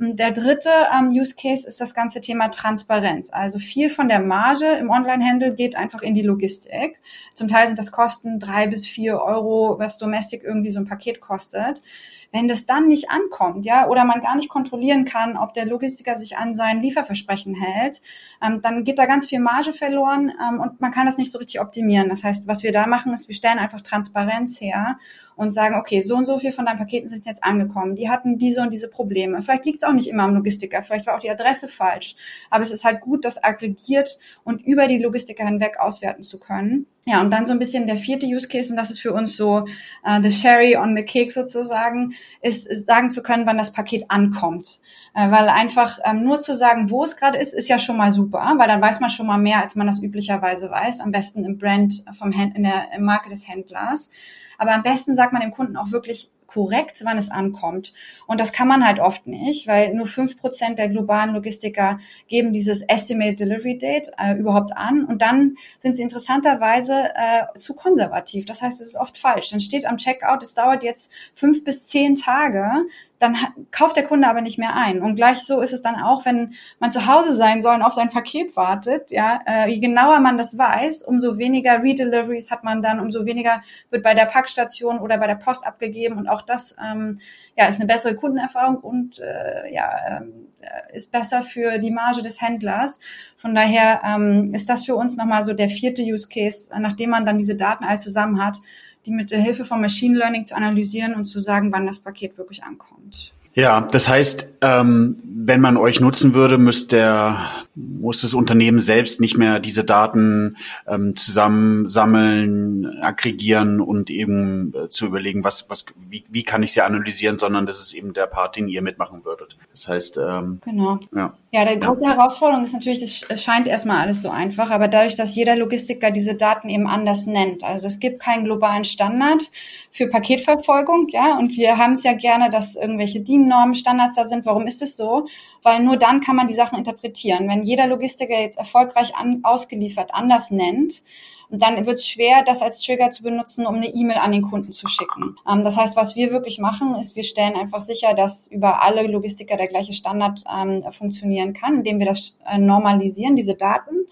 Der 0.00 0.30
dritte 0.30 0.70
ähm, 0.96 1.08
Use 1.08 1.34
Case 1.34 1.66
ist 1.66 1.80
das 1.80 1.92
ganze 1.92 2.20
Thema 2.20 2.48
Transparenz. 2.52 3.30
Also 3.32 3.58
viel 3.58 3.90
von 3.90 4.08
der 4.08 4.20
Marge 4.20 4.66
im 4.78 4.90
Online-Handel 4.90 5.54
geht 5.54 5.74
einfach 5.74 6.02
in 6.02 6.14
die 6.14 6.22
Logistik. 6.22 7.00
Zum 7.34 7.48
Teil 7.48 7.66
sind 7.66 7.80
das 7.80 7.90
Kosten 7.90 8.38
drei 8.38 8.68
bis 8.68 8.86
vier 8.86 9.20
Euro, 9.20 9.76
was 9.80 9.98
Domestic 9.98 10.44
irgendwie 10.44 10.70
so 10.70 10.78
ein 10.78 10.86
Paket 10.86 11.20
kostet. 11.20 11.82
Wenn 12.30 12.46
das 12.46 12.64
dann 12.64 12.86
nicht 12.86 13.10
ankommt, 13.10 13.66
ja, 13.66 13.88
oder 13.88 14.04
man 14.04 14.20
gar 14.20 14.36
nicht 14.36 14.48
kontrollieren 14.48 15.04
kann, 15.04 15.36
ob 15.36 15.52
der 15.54 15.66
Logistiker 15.66 16.16
sich 16.16 16.36
an 16.36 16.54
sein 16.54 16.80
Lieferversprechen 16.80 17.56
hält, 17.56 18.00
ähm, 18.40 18.60
dann 18.62 18.84
geht 18.84 18.98
da 19.00 19.06
ganz 19.06 19.26
viel 19.26 19.40
Marge 19.40 19.72
verloren 19.72 20.30
ähm, 20.40 20.60
und 20.60 20.80
man 20.80 20.92
kann 20.92 21.06
das 21.06 21.16
nicht 21.16 21.32
so 21.32 21.38
richtig 21.38 21.60
optimieren. 21.60 22.08
Das 22.08 22.22
heißt, 22.22 22.46
was 22.46 22.62
wir 22.62 22.70
da 22.70 22.86
machen, 22.86 23.12
ist, 23.14 23.26
wir 23.26 23.34
stellen 23.34 23.58
einfach 23.58 23.80
Transparenz 23.80 24.60
her 24.60 24.98
und 25.38 25.52
sagen, 25.52 25.76
okay, 25.76 26.00
so 26.00 26.16
und 26.16 26.26
so 26.26 26.38
viel 26.38 26.50
von 26.50 26.66
deinen 26.66 26.78
Paketen 26.78 27.08
sind 27.08 27.24
jetzt 27.24 27.44
angekommen. 27.44 27.94
Die 27.94 28.10
hatten 28.10 28.38
diese 28.38 28.60
und 28.60 28.72
diese 28.72 28.88
Probleme. 28.88 29.40
Vielleicht 29.40 29.64
liegt 29.64 29.82
es 29.82 29.88
auch 29.88 29.92
nicht 29.92 30.08
immer 30.08 30.24
am 30.24 30.34
Logistiker, 30.34 30.82
vielleicht 30.82 31.06
war 31.06 31.14
auch 31.14 31.20
die 31.20 31.30
Adresse 31.30 31.68
falsch. 31.68 32.16
Aber 32.50 32.64
es 32.64 32.72
ist 32.72 32.84
halt 32.84 33.00
gut, 33.00 33.24
das 33.24 33.42
aggregiert 33.42 34.18
und 34.42 34.60
über 34.66 34.88
die 34.88 34.98
Logistiker 34.98 35.46
hinweg 35.46 35.78
auswerten 35.78 36.24
zu 36.24 36.40
können. 36.40 36.86
Ja, 37.06 37.22
und 37.22 37.30
dann 37.30 37.46
so 37.46 37.52
ein 37.52 37.58
bisschen 37.60 37.86
der 37.86 37.96
vierte 37.96 38.26
Use 38.26 38.48
Case, 38.48 38.70
und 38.70 38.76
das 38.76 38.90
ist 38.90 39.00
für 39.00 39.12
uns 39.12 39.36
so 39.36 39.60
uh, 40.04 40.22
the 40.22 40.32
Sherry 40.32 40.76
on 40.76 40.96
the 40.96 41.04
Cake 41.04 41.30
sozusagen, 41.30 42.14
ist, 42.42 42.66
ist 42.66 42.86
sagen 42.86 43.10
zu 43.10 43.22
können, 43.22 43.46
wann 43.46 43.56
das 43.56 43.72
Paket 43.72 44.10
ankommt. 44.10 44.80
Äh, 45.18 45.32
weil 45.32 45.48
einfach 45.48 45.98
ähm, 46.04 46.22
nur 46.22 46.38
zu 46.38 46.54
sagen, 46.54 46.90
wo 46.90 47.02
es 47.02 47.16
gerade 47.16 47.38
ist, 47.38 47.52
ist 47.52 47.68
ja 47.68 47.80
schon 47.80 47.96
mal 47.96 48.12
super, 48.12 48.54
weil 48.56 48.68
dann 48.68 48.80
weiß 48.80 49.00
man 49.00 49.10
schon 49.10 49.26
mal 49.26 49.36
mehr, 49.36 49.60
als 49.60 49.74
man 49.74 49.88
das 49.88 50.00
üblicherweise 50.00 50.70
weiß. 50.70 51.00
Am 51.00 51.10
besten 51.10 51.44
im 51.44 51.58
Brand 51.58 52.04
vom 52.16 52.30
Händ 52.30 52.54
in 52.54 52.62
der 52.62 52.86
Marke 53.00 53.28
des 53.28 53.48
Händlers. 53.48 54.10
Aber 54.58 54.72
am 54.72 54.84
besten 54.84 55.16
sagt 55.16 55.32
man 55.32 55.42
dem 55.42 55.50
Kunden 55.50 55.76
auch 55.76 55.90
wirklich 55.90 56.30
korrekt, 56.46 57.02
wann 57.04 57.18
es 57.18 57.30
ankommt. 57.30 57.92
Und 58.26 58.40
das 58.40 58.52
kann 58.52 58.68
man 58.68 58.86
halt 58.86 59.00
oft 59.00 59.26
nicht, 59.26 59.66
weil 59.66 59.92
nur 59.92 60.06
fünf 60.06 60.38
Prozent 60.38 60.78
der 60.78 60.88
globalen 60.88 61.34
Logistiker 61.34 61.98
geben 62.28 62.52
dieses 62.52 62.82
Estimated 62.82 63.40
Delivery 63.40 63.76
Date 63.76 64.10
äh, 64.18 64.34
überhaupt 64.34 64.76
an. 64.76 65.04
Und 65.04 65.20
dann 65.20 65.56
sind 65.80 65.96
sie 65.96 66.02
interessanterweise 66.02 66.94
äh, 67.14 67.58
zu 67.58 67.74
konservativ. 67.74 68.46
Das 68.46 68.62
heißt, 68.62 68.80
es 68.80 68.90
ist 68.90 68.96
oft 68.96 69.18
falsch. 69.18 69.50
Dann 69.50 69.60
steht 69.60 69.84
am 69.84 69.96
Checkout, 69.96 70.42
es 70.42 70.54
dauert 70.54 70.84
jetzt 70.84 71.12
fünf 71.34 71.64
bis 71.64 71.88
zehn 71.88 72.14
Tage 72.14 72.70
dann 73.18 73.36
kauft 73.70 73.96
der 73.96 74.04
Kunde 74.04 74.28
aber 74.28 74.40
nicht 74.40 74.58
mehr 74.58 74.74
ein. 74.74 75.02
Und 75.02 75.16
gleich 75.16 75.38
so 75.38 75.60
ist 75.60 75.72
es 75.72 75.82
dann 75.82 75.96
auch, 75.96 76.24
wenn 76.24 76.54
man 76.78 76.92
zu 76.92 77.06
Hause 77.06 77.32
sein 77.32 77.62
soll 77.62 77.74
und 77.74 77.82
auf 77.82 77.92
sein 77.92 78.10
Paket 78.10 78.54
wartet. 78.56 79.10
Ja, 79.10 79.40
äh, 79.46 79.68
je 79.68 79.80
genauer 79.80 80.20
man 80.20 80.38
das 80.38 80.56
weiß, 80.56 81.02
umso 81.02 81.38
weniger 81.38 81.82
Redeliveries 81.82 82.50
hat 82.50 82.64
man 82.64 82.80
dann, 82.80 83.00
umso 83.00 83.26
weniger 83.26 83.62
wird 83.90 84.02
bei 84.02 84.14
der 84.14 84.26
Packstation 84.26 84.98
oder 84.98 85.18
bei 85.18 85.26
der 85.26 85.34
Post 85.34 85.66
abgegeben. 85.66 86.16
Und 86.16 86.28
auch 86.28 86.42
das 86.42 86.76
ähm, 86.82 87.18
ja, 87.56 87.66
ist 87.66 87.80
eine 87.80 87.86
bessere 87.86 88.14
Kundenerfahrung 88.14 88.76
und 88.76 89.18
äh, 89.18 89.72
ja, 89.72 90.20
äh, 90.20 90.96
ist 90.96 91.10
besser 91.10 91.42
für 91.42 91.78
die 91.78 91.90
Marge 91.90 92.22
des 92.22 92.40
Händlers. 92.40 93.00
Von 93.36 93.54
daher 93.54 94.00
ähm, 94.04 94.54
ist 94.54 94.68
das 94.68 94.84
für 94.84 94.94
uns 94.94 95.16
nochmal 95.16 95.44
so 95.44 95.54
der 95.54 95.68
vierte 95.68 96.02
Use 96.02 96.28
Case, 96.28 96.70
nachdem 96.78 97.10
man 97.10 97.26
dann 97.26 97.38
diese 97.38 97.56
Daten 97.56 97.84
all 97.84 97.98
zusammen 97.98 98.44
hat 98.44 98.58
die 99.06 99.10
mit 99.10 99.30
der 99.30 99.40
Hilfe 99.40 99.64
von 99.64 99.80
Machine 99.80 100.18
Learning 100.18 100.44
zu 100.44 100.56
analysieren 100.56 101.14
und 101.14 101.26
zu 101.26 101.40
sagen, 101.40 101.72
wann 101.72 101.86
das 101.86 102.00
Paket 102.00 102.38
wirklich 102.38 102.62
ankommt. 102.64 103.32
Ja, 103.58 103.80
das 103.80 104.08
heißt, 104.08 104.46
ähm, 104.60 105.16
wenn 105.24 105.60
man 105.60 105.76
euch 105.76 105.98
nutzen 105.98 106.32
würde, 106.32 106.58
müsste 106.58 106.96
der, 106.96 107.38
muss 107.74 108.20
das 108.20 108.32
Unternehmen 108.32 108.78
selbst 108.78 109.20
nicht 109.20 109.36
mehr 109.36 109.58
diese 109.58 109.82
Daten 109.82 110.56
ähm, 110.86 111.16
zusammensammeln, 111.16 113.00
aggregieren 113.02 113.80
und 113.80 114.10
eben 114.10 114.72
äh, 114.74 114.88
zu 114.90 115.06
überlegen, 115.06 115.42
was, 115.42 115.68
was, 115.68 115.86
wie, 115.96 116.24
wie 116.28 116.44
kann 116.44 116.62
ich 116.62 116.72
sie 116.72 116.82
analysieren, 116.82 117.36
sondern 117.38 117.66
das 117.66 117.80
ist 117.80 117.94
eben 117.94 118.12
der 118.12 118.28
Part, 118.28 118.54
den 118.54 118.68
ihr 118.68 118.80
mitmachen 118.80 119.24
würdet. 119.24 119.56
Das 119.72 119.88
heißt, 119.88 120.18
ähm, 120.18 120.60
genau. 120.64 121.00
Ja. 121.12 121.34
Ja, 121.50 121.64
die 121.64 121.80
große 121.80 122.02
ja. 122.02 122.10
Herausforderung 122.10 122.62
ist 122.62 122.74
natürlich, 122.74 123.00
das 123.00 123.42
scheint 123.42 123.66
erstmal 123.66 124.02
alles 124.02 124.20
so 124.20 124.28
einfach, 124.28 124.70
aber 124.70 124.86
dadurch, 124.86 125.16
dass 125.16 125.34
jeder 125.34 125.56
Logistiker 125.56 126.10
diese 126.10 126.34
Daten 126.34 126.68
eben 126.68 126.86
anders 126.86 127.24
nennt. 127.24 127.64
Also 127.64 127.86
es 127.86 128.00
gibt 128.00 128.20
keinen 128.20 128.44
globalen 128.44 128.84
Standard 128.84 129.42
für 129.90 130.08
Paketverfolgung, 130.08 131.08
ja, 131.08 131.38
und 131.38 131.56
wir 131.56 131.78
haben 131.78 131.94
es 131.94 132.02
ja 132.02 132.12
gerne, 132.12 132.50
dass 132.50 132.76
irgendwelche 132.76 133.20
DIN-Normen, 133.48 133.74
Standards 133.74 134.16
da 134.16 134.24
sind. 134.24 134.46
Warum 134.46 134.66
ist 134.66 134.82
es 134.82 134.96
so? 134.96 135.26
Weil 135.62 135.82
nur 135.82 135.96
dann 135.96 136.20
kann 136.20 136.36
man 136.36 136.48
die 136.48 136.54
Sachen 136.54 136.78
interpretieren. 136.78 137.48
Wenn 137.48 137.62
jeder 137.62 137.86
Logistiker 137.86 138.38
jetzt 138.38 138.58
erfolgreich 138.58 139.16
an, 139.16 139.40
ausgeliefert 139.42 140.10
anders 140.12 140.50
nennt, 140.50 141.02
dann 141.50 141.86
wird 141.86 141.96
es 141.96 142.06
schwer, 142.06 142.42
das 142.44 142.60
als 142.60 142.82
Trigger 142.82 143.10
zu 143.10 143.22
benutzen, 143.22 143.66
um 143.66 143.76
eine 143.76 143.86
E-Mail 143.88 144.18
an 144.18 144.32
den 144.32 144.42
Kunden 144.42 144.72
zu 144.72 144.86
schicken. 144.86 145.36
Ähm, 145.50 145.64
das 145.64 145.78
heißt, 145.78 145.96
was 145.96 146.14
wir 146.14 146.30
wirklich 146.30 146.58
machen, 146.58 146.94
ist, 146.96 147.16
wir 147.16 147.24
stellen 147.24 147.56
einfach 147.56 147.80
sicher, 147.80 148.12
dass 148.12 148.48
über 148.48 148.82
alle 148.82 149.06
Logistiker 149.06 149.56
der 149.56 149.68
gleiche 149.68 149.94
Standard 149.94 150.44
ähm, 150.54 150.84
funktionieren 150.92 151.54
kann, 151.54 151.76
indem 151.76 152.00
wir 152.00 152.06
das 152.06 152.38
äh, 152.46 152.58
normalisieren, 152.58 153.34
diese 153.34 153.54
Daten. 153.54 154.06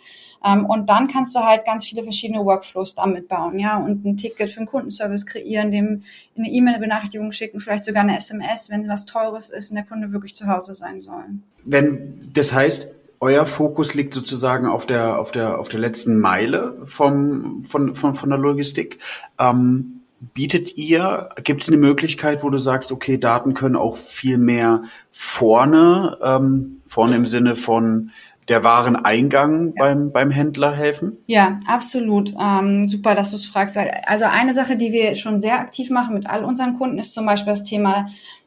Ähm, 0.44 0.66
und 0.66 0.88
dann 0.88 1.08
kannst 1.08 1.34
du 1.34 1.40
halt 1.40 1.64
ganz 1.64 1.86
viele 1.86 2.02
verschiedene 2.02 2.44
Workflows 2.44 2.94
damit 2.94 3.28
bauen, 3.28 3.58
ja, 3.58 3.78
und 3.78 4.04
ein 4.04 4.16
Ticket 4.16 4.50
für 4.50 4.58
einen 4.58 4.66
Kundenservice 4.66 5.26
kreieren, 5.26 5.70
dem 5.70 6.02
eine 6.36 6.48
E-Mail-Benachrichtigung 6.48 7.32
schicken, 7.32 7.60
vielleicht 7.60 7.84
sogar 7.84 8.02
eine 8.02 8.16
SMS, 8.16 8.70
wenn 8.70 8.88
was 8.88 9.06
Teures 9.06 9.50
ist 9.50 9.70
und 9.70 9.76
der 9.76 9.84
Kunde 9.84 10.12
wirklich 10.12 10.34
zu 10.34 10.46
Hause 10.46 10.74
sein 10.74 11.02
soll. 11.02 11.24
Wenn, 11.64 12.30
das 12.32 12.52
heißt, 12.52 12.88
euer 13.20 13.46
Fokus 13.46 13.94
liegt 13.94 14.14
sozusagen 14.14 14.66
auf 14.66 14.86
der, 14.86 15.18
auf 15.18 15.32
der, 15.32 15.58
auf 15.58 15.68
der 15.68 15.80
letzten 15.80 16.18
Meile 16.18 16.76
vom, 16.84 17.64
von, 17.64 17.94
von, 17.94 18.14
von 18.14 18.30
der 18.30 18.38
Logistik. 18.38 18.98
Ähm, 19.38 19.96
bietet 20.34 20.76
ihr, 20.76 21.28
gibt 21.44 21.62
es 21.62 21.68
eine 21.68 21.76
Möglichkeit, 21.76 22.42
wo 22.42 22.50
du 22.50 22.58
sagst, 22.58 22.92
okay, 22.92 23.18
Daten 23.18 23.54
können 23.54 23.76
auch 23.76 23.96
viel 23.96 24.38
mehr 24.38 24.84
vorne, 25.10 26.18
ähm, 26.22 26.80
vorne 26.86 27.16
im 27.16 27.26
Sinne 27.26 27.54
von 27.56 28.10
der 28.48 28.62
Wareneingang 28.62 29.74
ja. 29.76 29.84
beim, 29.84 30.12
beim 30.12 30.30
Händler 30.30 30.74
helfen? 30.74 31.18
Ja, 31.26 31.58
absolut. 31.66 32.32
Ähm, 32.40 32.88
super, 32.88 33.14
dass 33.14 33.30
du 33.30 33.36
es 33.36 33.46
fragst. 33.46 33.76
Also 34.06 34.24
eine 34.24 34.54
Sache, 34.54 34.76
die 34.76 34.92
wir 34.92 35.16
schon 35.16 35.38
sehr 35.38 35.58
aktiv 35.58 35.90
machen 35.90 36.14
mit 36.14 36.28
all 36.28 36.44
unseren 36.44 36.74
Kunden, 36.74 36.98
ist 36.98 37.14
zum 37.14 37.26
Beispiel 37.26 37.52
das 37.52 37.64
Thema 37.64 38.06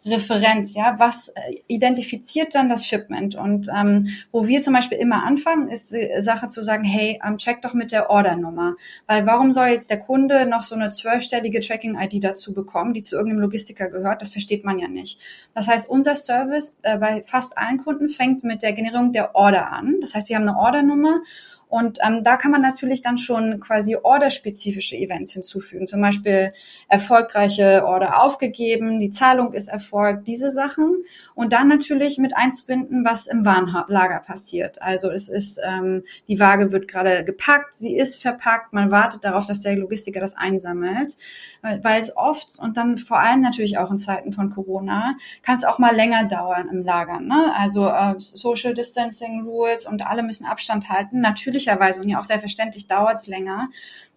Referenz, 0.09 0.75
ja, 0.75 0.95
was 0.97 1.29
äh, 1.29 1.61
identifiziert 1.67 2.55
dann 2.55 2.69
das 2.69 2.85
Shipment? 2.85 3.35
Und 3.35 3.67
ähm, 3.75 4.07
wo 4.31 4.47
wir 4.47 4.61
zum 4.61 4.73
Beispiel 4.73 4.97
immer 4.97 5.23
anfangen, 5.23 5.67
ist 5.67 5.91
die 5.91 6.09
Sache 6.21 6.47
zu 6.47 6.63
sagen, 6.63 6.83
hey, 6.83 7.19
ähm, 7.25 7.37
check 7.37 7.61
doch 7.61 7.73
mit 7.73 7.91
der 7.91 8.09
Ordernummer. 8.09 8.75
Weil 9.07 9.25
warum 9.25 9.51
soll 9.51 9.67
jetzt 9.67 9.89
der 9.89 9.99
Kunde 9.99 10.45
noch 10.45 10.63
so 10.63 10.75
eine 10.75 10.89
zwölfstellige 10.89 11.59
Tracking-ID 11.59 12.23
dazu 12.23 12.53
bekommen, 12.53 12.93
die 12.93 13.01
zu 13.01 13.15
irgendeinem 13.15 13.41
Logistiker 13.41 13.89
gehört? 13.89 14.21
Das 14.21 14.29
versteht 14.29 14.65
man 14.65 14.79
ja 14.79 14.87
nicht. 14.87 15.19
Das 15.53 15.67
heißt, 15.67 15.89
unser 15.89 16.15
Service 16.15 16.75
äh, 16.81 16.97
bei 16.97 17.23
fast 17.23 17.57
allen 17.57 17.77
Kunden 17.77 18.09
fängt 18.09 18.43
mit 18.43 18.63
der 18.63 18.73
Generierung 18.73 19.13
der 19.13 19.35
Order 19.35 19.71
an. 19.71 19.97
Das 20.01 20.15
heißt, 20.15 20.29
wir 20.29 20.35
haben 20.35 20.47
eine 20.47 20.57
Ordernummer 20.57 21.21
und 21.69 21.99
ähm, 22.03 22.23
da 22.23 22.35
kann 22.35 22.49
man 22.49 22.63
natürlich 22.63 23.03
dann 23.03 23.19
schon 23.19 23.59
quasi 23.59 23.95
orderspezifische 23.95 24.97
Events 24.97 25.33
hinzufügen. 25.33 25.87
Zum 25.87 26.01
Beispiel 26.01 26.51
erfolgreiche 26.87 27.85
Order 27.85 28.23
aufgegeben, 28.23 28.99
die 28.99 29.11
Zahlung 29.11 29.53
ist 29.53 29.67
erfolgt, 29.67 30.27
diese 30.27 30.49
Sachen. 30.49 31.03
Und 31.35 31.53
dann 31.53 31.67
natürlich 31.67 32.17
mit 32.17 32.35
einzubinden, 32.35 33.05
was 33.05 33.27
im 33.27 33.45
Warenlager 33.45 34.19
passiert. 34.19 34.81
Also 34.81 35.11
es 35.11 35.29
ist, 35.29 35.61
ähm, 35.63 36.03
die 36.27 36.39
Waage 36.39 36.71
wird 36.71 36.87
gerade 36.87 37.23
gepackt, 37.23 37.75
sie 37.75 37.95
ist 37.95 38.19
verpackt, 38.19 38.73
man 38.73 38.89
wartet 38.89 39.23
darauf, 39.23 39.45
dass 39.45 39.61
der 39.61 39.75
Logistiker 39.75 40.19
das 40.19 40.35
einsammelt. 40.35 41.17
Weil 41.61 42.01
es 42.01 42.17
oft 42.17 42.57
und 42.59 42.77
dann 42.77 42.97
vor 42.97 43.19
allem 43.19 43.41
natürlich 43.41 43.77
auch 43.77 43.91
in 43.91 43.99
Zeiten 43.99 44.31
von 44.31 44.49
Corona 44.49 45.15
kann 45.43 45.55
es 45.55 45.65
auch 45.65 45.77
mal 45.77 45.95
länger 45.95 46.23
dauern 46.23 46.67
im 46.71 46.83
Lager. 46.83 47.19
Ne? 47.19 47.53
Also 47.55 47.87
äh, 47.89 48.15
Social 48.17 48.73
Distancing 48.73 49.43
Rules 49.43 49.85
und 49.85 50.07
alle 50.07 50.23
müssen 50.23 50.45
Abstand 50.45 50.89
halten. 50.89 51.21
Natürlich 51.21 51.58
natürlicherweise 51.59 52.01
und 52.01 52.09
ja 52.09 52.19
auch 52.19 52.23
selbstverständlich 52.23 52.87
dauert 52.87 53.15
es 53.15 53.27
länger. 53.27 53.69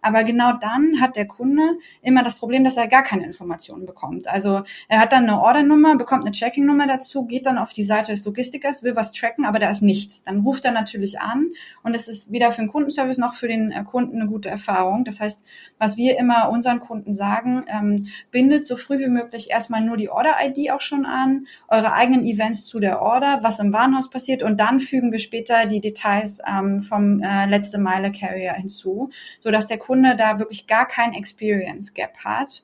Aber 0.03 0.23
genau 0.23 0.53
dann 0.53 1.01
hat 1.01 1.15
der 1.15 1.25
Kunde 1.25 1.77
immer 2.01 2.23
das 2.23 2.35
Problem, 2.35 2.63
dass 2.63 2.77
er 2.77 2.87
gar 2.87 3.03
keine 3.03 3.25
Informationen 3.25 3.85
bekommt. 3.85 4.27
Also 4.27 4.63
er 4.89 4.99
hat 4.99 5.13
dann 5.13 5.23
eine 5.23 5.41
Ordernummer, 5.41 5.95
bekommt 5.95 6.25
eine 6.25 6.31
Tracking-Nummer 6.31 6.87
dazu, 6.87 7.25
geht 7.25 7.45
dann 7.45 7.57
auf 7.57 7.73
die 7.73 7.83
Seite 7.83 8.11
des 8.11 8.25
Logistikers, 8.25 8.83
will 8.83 8.95
was 8.95 9.13
tracken, 9.13 9.45
aber 9.45 9.59
da 9.59 9.69
ist 9.69 9.81
nichts. 9.81 10.23
Dann 10.23 10.41
ruft 10.41 10.65
er 10.65 10.71
natürlich 10.71 11.21
an 11.21 11.47
und 11.83 11.95
es 11.95 12.07
ist 12.07 12.31
weder 12.31 12.51
für 12.51 12.61
den 12.61 12.69
Kundenservice 12.69 13.17
noch 13.17 13.33
für 13.33 13.47
den 13.47 13.71
äh, 13.71 13.83
Kunden 13.83 14.19
eine 14.19 14.29
gute 14.29 14.49
Erfahrung. 14.49 15.05
Das 15.05 15.19
heißt, 15.19 15.43
was 15.79 15.97
wir 15.97 16.17
immer 16.19 16.49
unseren 16.49 16.79
Kunden 16.79 17.15
sagen, 17.15 17.65
ähm, 17.67 18.07
bindet 18.31 18.67
so 18.67 18.75
früh 18.75 18.99
wie 18.99 19.09
möglich 19.09 19.49
erstmal 19.49 19.81
nur 19.81 19.95
die 19.95 20.09
Order-ID 20.09 20.71
auch 20.71 20.81
schon 20.81 21.05
an, 21.05 21.47
eure 21.69 21.93
eigenen 21.93 22.25
Events 22.25 22.65
zu 22.65 22.79
der 22.79 23.01
Order, 23.01 23.39
was 23.41 23.59
im 23.59 23.71
Warenhaus 23.71 24.09
passiert 24.09 24.43
und 24.43 24.59
dann 24.59 24.81
fügen 24.81 25.11
wir 25.11 25.19
später 25.19 25.65
die 25.65 25.79
Details 25.79 26.41
ähm, 26.45 26.81
vom 26.81 27.21
äh, 27.21 27.45
letzte 27.45 27.77
Meile 27.77 28.11
Carrier 28.11 28.53
hinzu, 28.53 29.09
so 29.39 29.49
dass 29.49 29.67
der 29.67 29.77
Kunde 29.77 29.92
Kunde 29.93 30.15
da 30.15 30.39
wirklich 30.39 30.65
gar 30.65 30.87
kein 30.87 31.13
Experience 31.13 31.93
Gap 31.93 32.17
hat. 32.25 32.63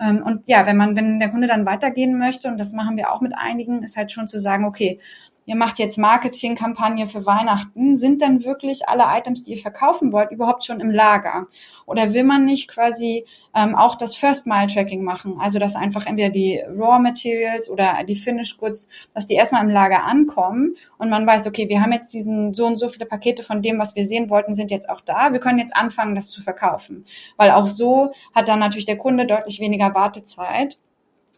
Ähm, 0.00 0.22
und 0.22 0.46
ja, 0.46 0.64
wenn 0.64 0.76
man, 0.76 0.94
wenn 0.94 1.18
der 1.18 1.28
Kunde 1.28 1.48
dann 1.48 1.66
weitergehen 1.66 2.16
möchte, 2.16 2.46
und 2.46 2.56
das 2.56 2.72
machen 2.72 2.96
wir 2.96 3.12
auch 3.12 3.20
mit 3.20 3.32
einigen, 3.36 3.82
ist 3.82 3.96
halt 3.96 4.12
schon 4.12 4.28
zu 4.28 4.38
sagen, 4.38 4.64
okay, 4.64 5.00
ihr 5.48 5.56
macht 5.56 5.78
jetzt 5.78 5.96
Marketingkampagne 5.96 7.06
für 7.06 7.24
Weihnachten, 7.24 7.96
sind 7.96 8.20
denn 8.20 8.44
wirklich 8.44 8.86
alle 8.86 9.04
Items, 9.18 9.44
die 9.44 9.52
ihr 9.52 9.58
verkaufen 9.58 10.12
wollt, 10.12 10.30
überhaupt 10.30 10.66
schon 10.66 10.78
im 10.78 10.90
Lager? 10.90 11.46
Oder 11.86 12.12
will 12.12 12.24
man 12.24 12.44
nicht 12.44 12.68
quasi 12.68 13.24
ähm, 13.56 13.74
auch 13.74 13.96
das 13.96 14.14
First-Mile-Tracking 14.14 15.02
machen? 15.02 15.38
Also, 15.40 15.58
dass 15.58 15.74
einfach 15.74 16.04
entweder 16.04 16.28
die 16.28 16.62
Raw 16.68 16.98
Materials 16.98 17.70
oder 17.70 17.96
die 18.06 18.14
Finished 18.14 18.58
Goods, 18.58 18.90
dass 19.14 19.26
die 19.26 19.34
erstmal 19.34 19.64
im 19.64 19.70
Lager 19.70 20.04
ankommen 20.04 20.74
und 20.98 21.08
man 21.08 21.26
weiß, 21.26 21.46
okay, 21.46 21.66
wir 21.70 21.80
haben 21.80 21.92
jetzt 21.92 22.12
diesen 22.12 22.52
so 22.52 22.66
und 22.66 22.76
so 22.76 22.90
viele 22.90 23.06
Pakete 23.06 23.42
von 23.42 23.62
dem, 23.62 23.78
was 23.78 23.96
wir 23.96 24.04
sehen 24.04 24.28
wollten, 24.28 24.52
sind 24.52 24.70
jetzt 24.70 24.90
auch 24.90 25.00
da. 25.00 25.32
Wir 25.32 25.40
können 25.40 25.58
jetzt 25.58 25.74
anfangen, 25.74 26.14
das 26.14 26.28
zu 26.28 26.42
verkaufen. 26.42 27.06
Weil 27.38 27.52
auch 27.52 27.66
so 27.66 28.12
hat 28.34 28.48
dann 28.48 28.58
natürlich 28.58 28.84
der 28.84 28.98
Kunde 28.98 29.24
deutlich 29.24 29.60
weniger 29.60 29.94
Wartezeit 29.94 30.78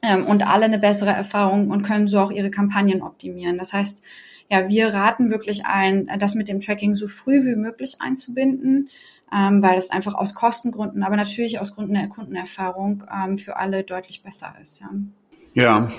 ähm, 0.02 0.26
und 0.26 0.46
alle 0.46 0.64
eine 0.64 0.78
bessere 0.78 1.10
Erfahrung 1.10 1.70
und 1.70 1.82
können 1.82 2.08
so 2.08 2.18
auch 2.18 2.30
ihre 2.30 2.50
Kampagnen 2.50 3.02
optimieren. 3.02 3.58
Das 3.58 3.72
heißt, 3.72 4.04
ja, 4.50 4.68
wir 4.68 4.92
raten 4.92 5.30
wirklich 5.30 5.64
ein, 5.64 6.10
das 6.18 6.34
mit 6.34 6.48
dem 6.48 6.60
Tracking 6.60 6.94
so 6.94 7.06
früh 7.06 7.44
wie 7.44 7.54
möglich 7.54 7.96
einzubinden, 8.00 8.88
ähm, 9.32 9.62
weil 9.62 9.78
es 9.78 9.90
einfach 9.90 10.14
aus 10.14 10.34
Kostengründen, 10.34 11.04
aber 11.04 11.16
natürlich 11.16 11.60
aus 11.60 11.74
Gründen 11.74 11.94
der 11.94 12.08
Kundenerfahrung 12.08 13.04
ähm, 13.14 13.38
für 13.38 13.56
alle 13.56 13.84
deutlich 13.84 14.22
besser 14.22 14.54
ist. 14.60 14.80
Ja, 14.80 14.90
ja. 15.54 15.92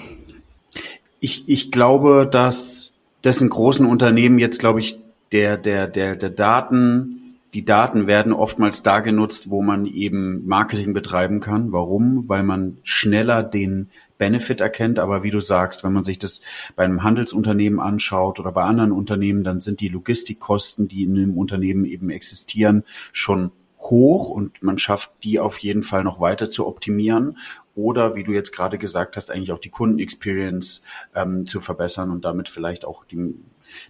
Ich, 1.21 1.47
ich 1.47 1.71
glaube, 1.71 2.27
dass 2.29 2.93
das 3.21 3.39
in 3.39 3.49
großen 3.49 3.85
Unternehmen 3.85 4.39
jetzt, 4.39 4.59
glaube 4.59 4.79
ich, 4.79 4.99
der, 5.31 5.55
der, 5.55 5.87
der, 5.87 6.15
der 6.15 6.29
Daten, 6.29 7.20
die 7.53 7.65
Daten 7.65 8.07
werden 8.07 8.31
oftmals 8.31 8.81
da 8.81 8.99
genutzt, 8.99 9.49
wo 9.49 9.61
man 9.61 9.85
eben 9.85 10.47
Marketing 10.47 10.93
betreiben 10.93 11.41
kann. 11.41 11.71
Warum? 11.71 12.29
Weil 12.29 12.43
man 12.43 12.77
schneller 12.83 13.43
den 13.43 13.89
Benefit 14.17 14.61
erkennt. 14.61 14.99
Aber 14.99 15.23
wie 15.23 15.31
du 15.31 15.41
sagst, 15.41 15.83
wenn 15.83 15.91
man 15.91 16.03
sich 16.03 16.19
das 16.19 16.41
bei 16.75 16.85
einem 16.85 17.03
Handelsunternehmen 17.03 17.79
anschaut 17.79 18.39
oder 18.39 18.51
bei 18.51 18.63
anderen 18.63 18.91
Unternehmen, 18.91 19.43
dann 19.43 19.59
sind 19.59 19.81
die 19.81 19.89
Logistikkosten, 19.89 20.87
die 20.87 21.03
in 21.03 21.17
einem 21.17 21.37
Unternehmen 21.37 21.85
eben 21.85 22.09
existieren, 22.09 22.83
schon 23.11 23.51
hoch 23.79 24.29
und 24.29 24.61
man 24.61 24.77
schafft 24.77 25.11
die 25.23 25.39
auf 25.39 25.57
jeden 25.57 25.83
Fall 25.83 26.03
noch 26.03 26.19
weiter 26.19 26.49
zu 26.49 26.67
optimieren 26.67 27.37
oder 27.75 28.15
wie 28.15 28.23
du 28.23 28.31
jetzt 28.31 28.51
gerade 28.51 28.77
gesagt 28.77 29.15
hast, 29.15 29.31
eigentlich 29.31 29.51
auch 29.51 29.59
die 29.59 29.69
Kundenexperience 29.69 30.83
ähm, 31.15 31.47
zu 31.47 31.59
verbessern 31.61 32.11
und 32.11 32.23
damit 32.23 32.47
vielleicht 32.47 32.85
auch 32.85 33.05
die, 33.05 33.33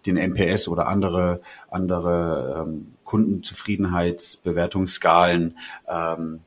den 0.06 0.18
NPS 0.18 0.68
oder 0.68 0.88
andere 0.88 1.42
andere 1.70 2.66
ähm, 2.68 2.94
Kundenzufriedenheitsbewertungsskalen 3.12 5.58
ähm, 5.86 6.40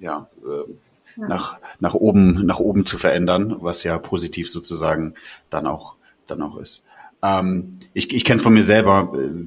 ja, 0.00 0.28
äh, 0.44 0.64
ja, 1.16 1.28
nach 1.28 1.60
nach 1.78 1.94
oben 1.94 2.44
nach 2.44 2.58
oben 2.58 2.84
zu 2.84 2.98
verändern, 2.98 3.58
was 3.60 3.84
ja 3.84 3.96
positiv 3.98 4.50
sozusagen 4.50 5.14
dann 5.50 5.68
auch 5.68 5.94
dann 6.26 6.42
auch 6.42 6.56
ist. 6.56 6.82
Ähm, 7.22 7.78
ich 7.92 8.12
ich 8.12 8.24
kenne 8.24 8.40
von 8.40 8.54
mir 8.54 8.64
selber, 8.64 9.16
äh, 9.16 9.46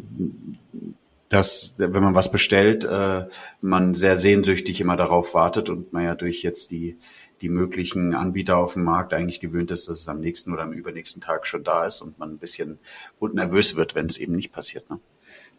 dass 1.28 1.74
wenn 1.76 1.92
man 1.92 2.16
was 2.16 2.32
bestellt, 2.32 2.86
äh, 2.86 3.26
man 3.60 3.94
sehr 3.94 4.16
sehnsüchtig 4.16 4.80
immer 4.80 4.96
darauf 4.96 5.34
wartet 5.34 5.70
und 5.70 5.92
man 5.92 6.06
ja 6.06 6.16
durch 6.16 6.44
jetzt 6.44 6.72
die 6.72 6.98
die 7.42 7.50
möglichen 7.50 8.16
Anbieter 8.16 8.56
auf 8.56 8.72
dem 8.74 8.86
Markt 8.86 9.14
eigentlich 9.14 9.42
gewöhnt 9.42 9.70
ist, 9.70 9.90
dass 9.90 10.00
es 10.00 10.08
am 10.08 10.22
nächsten 10.22 10.54
oder 10.54 10.64
am 10.64 10.72
übernächsten 10.72 11.22
Tag 11.22 11.46
schon 11.46 11.66
da 11.66 11.86
ist 11.86 12.02
und 12.02 12.18
man 12.18 12.32
ein 12.32 12.40
bisschen 12.40 12.80
nervös 13.20 13.76
wird, 13.76 13.96
wenn 13.96 14.06
es 14.06 14.18
eben 14.18 14.34
nicht 14.34 14.54
passiert. 14.54 14.90
Ne? 14.90 15.02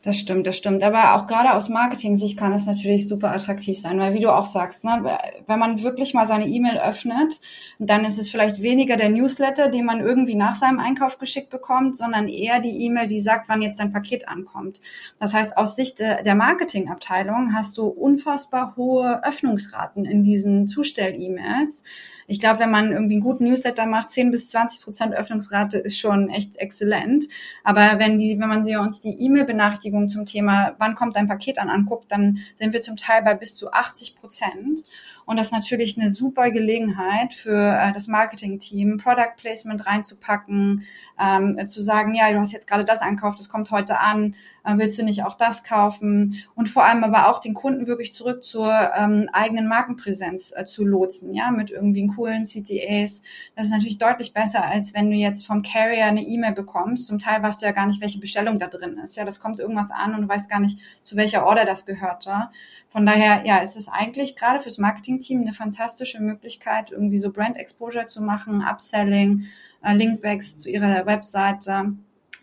Das 0.02 0.16
stimmt, 0.16 0.46
das 0.46 0.56
stimmt. 0.56 0.84
Aber 0.84 1.16
auch 1.16 1.26
gerade 1.26 1.54
aus 1.54 1.68
Marketing-Sicht 1.68 2.38
kann 2.38 2.52
es 2.52 2.66
natürlich 2.66 3.08
super 3.08 3.32
attraktiv 3.32 3.80
sein, 3.80 3.98
weil 3.98 4.14
wie 4.14 4.20
du 4.20 4.32
auch 4.32 4.46
sagst, 4.46 4.84
ne, 4.84 5.18
wenn 5.48 5.58
man 5.58 5.82
wirklich 5.82 6.14
mal 6.14 6.24
seine 6.24 6.46
E-Mail 6.46 6.78
öffnet, 6.78 7.40
dann 7.80 8.04
ist 8.04 8.16
es 8.16 8.30
vielleicht 8.30 8.62
weniger 8.62 8.96
der 8.96 9.08
Newsletter, 9.08 9.68
den 9.68 9.84
man 9.84 9.98
irgendwie 9.98 10.36
nach 10.36 10.54
seinem 10.54 10.78
Einkauf 10.78 11.18
geschickt 11.18 11.50
bekommt, 11.50 11.96
sondern 11.96 12.28
eher 12.28 12.60
die 12.60 12.84
E-Mail, 12.84 13.08
die 13.08 13.18
sagt, 13.18 13.48
wann 13.48 13.60
jetzt 13.60 13.80
dein 13.80 13.92
Paket 13.92 14.28
ankommt. 14.28 14.78
Das 15.18 15.34
heißt, 15.34 15.56
aus 15.56 15.74
Sicht 15.74 15.98
der 15.98 16.34
Marketingabteilung 16.36 17.52
hast 17.52 17.76
du 17.76 17.88
unfassbar 17.88 18.74
hohe 18.76 19.24
Öffnungsraten 19.24 20.04
in 20.04 20.22
diesen 20.22 20.68
Zustell-E-Mails. 20.68 21.82
Ich 22.28 22.38
glaube, 22.38 22.60
wenn 22.60 22.70
man 22.70 22.92
irgendwie 22.92 23.14
einen 23.14 23.22
guten 23.22 23.44
Newsletter 23.44 23.86
macht, 23.86 24.10
10 24.12 24.30
bis 24.30 24.50
20 24.50 24.82
Prozent 24.82 25.14
Öffnungsrate 25.14 25.78
ist 25.78 25.98
schon 25.98 26.28
echt 26.28 26.56
exzellent. 26.58 27.26
Aber 27.64 27.98
wenn 27.98 28.18
die, 28.18 28.38
wenn 28.38 28.48
man 28.48 28.64
sie 28.64 28.76
uns 28.76 29.00
die 29.00 29.18
E-Mail-Benachrichtigung 29.18 29.97
zum 30.06 30.26
Thema, 30.26 30.76
wann 30.78 30.94
kommt 30.94 31.16
dein 31.16 31.26
Paket 31.26 31.58
an, 31.58 31.70
anguckt, 31.70 32.12
dann 32.12 32.38
sind 32.58 32.72
wir 32.72 32.82
zum 32.82 32.96
Teil 32.96 33.22
bei 33.22 33.34
bis 33.34 33.56
zu 33.56 33.72
80 33.72 34.16
Prozent. 34.16 34.84
Und 35.24 35.36
das 35.36 35.48
ist 35.48 35.52
natürlich 35.52 35.98
eine 35.98 36.08
super 36.08 36.50
Gelegenheit 36.50 37.34
für 37.34 37.76
äh, 37.78 37.92
das 37.92 38.06
Marketing-Team, 38.06 38.96
Product 38.96 39.34
Placement 39.36 39.84
reinzupacken, 39.84 40.84
ähm, 41.20 41.68
zu 41.68 41.82
sagen, 41.82 42.14
ja, 42.14 42.30
du 42.32 42.38
hast 42.38 42.52
jetzt 42.52 42.66
gerade 42.66 42.84
das 42.84 43.02
einkauft, 43.02 43.38
das 43.38 43.48
kommt 43.48 43.70
heute 43.70 43.98
an, 43.98 44.34
willst 44.76 44.98
du 44.98 45.04
nicht 45.04 45.24
auch 45.24 45.34
das 45.34 45.64
kaufen? 45.64 46.44
Und 46.54 46.68
vor 46.68 46.84
allem 46.84 47.04
aber 47.04 47.28
auch 47.28 47.40
den 47.40 47.54
Kunden 47.54 47.86
wirklich 47.86 48.12
zurück 48.12 48.44
zur 48.44 48.70
ähm, 48.94 49.30
eigenen 49.32 49.68
Markenpräsenz 49.68 50.52
äh, 50.54 50.66
zu 50.66 50.84
lotsen, 50.84 51.32
ja, 51.32 51.50
mit 51.50 51.70
irgendwie 51.70 52.06
coolen 52.08 52.44
CTAs. 52.44 53.22
Das 53.56 53.66
ist 53.66 53.72
natürlich 53.72 53.98
deutlich 53.98 54.34
besser, 54.34 54.64
als 54.64 54.92
wenn 54.94 55.10
du 55.10 55.16
jetzt 55.16 55.46
vom 55.46 55.62
Carrier 55.62 56.04
eine 56.04 56.22
E-Mail 56.22 56.52
bekommst. 56.52 57.06
Zum 57.06 57.18
Teil 57.18 57.42
weißt 57.42 57.62
du 57.62 57.66
ja 57.66 57.72
gar 57.72 57.86
nicht, 57.86 58.02
welche 58.02 58.20
Bestellung 58.20 58.58
da 58.58 58.66
drin 58.66 58.98
ist. 58.98 59.16
Ja, 59.16 59.24
das 59.24 59.40
kommt 59.40 59.60
irgendwas 59.60 59.90
an 59.90 60.14
und 60.14 60.22
du 60.22 60.28
weißt 60.28 60.50
gar 60.50 60.60
nicht, 60.60 60.78
zu 61.04 61.16
welcher 61.16 61.46
Order 61.46 61.64
das 61.64 61.86
gehört. 61.86 62.26
Ja? 62.26 62.50
Von 62.88 63.06
daher, 63.06 63.46
ja, 63.46 63.58
ist 63.58 63.76
es 63.76 63.88
eigentlich 63.88 64.34
gerade 64.36 64.60
fürs 64.60 64.78
Marketing-Team 64.78 65.42
eine 65.42 65.52
fantastische 65.52 66.20
Möglichkeit, 66.20 66.90
irgendwie 66.90 67.18
so 67.18 67.30
Brand 67.30 67.56
Exposure 67.56 68.06
zu 68.06 68.22
machen, 68.22 68.62
Upselling, 68.62 69.46
äh, 69.82 69.94
Linkbacks 69.94 70.58
zu 70.58 70.70
ihrer 70.70 71.06
Webseite. 71.06 71.94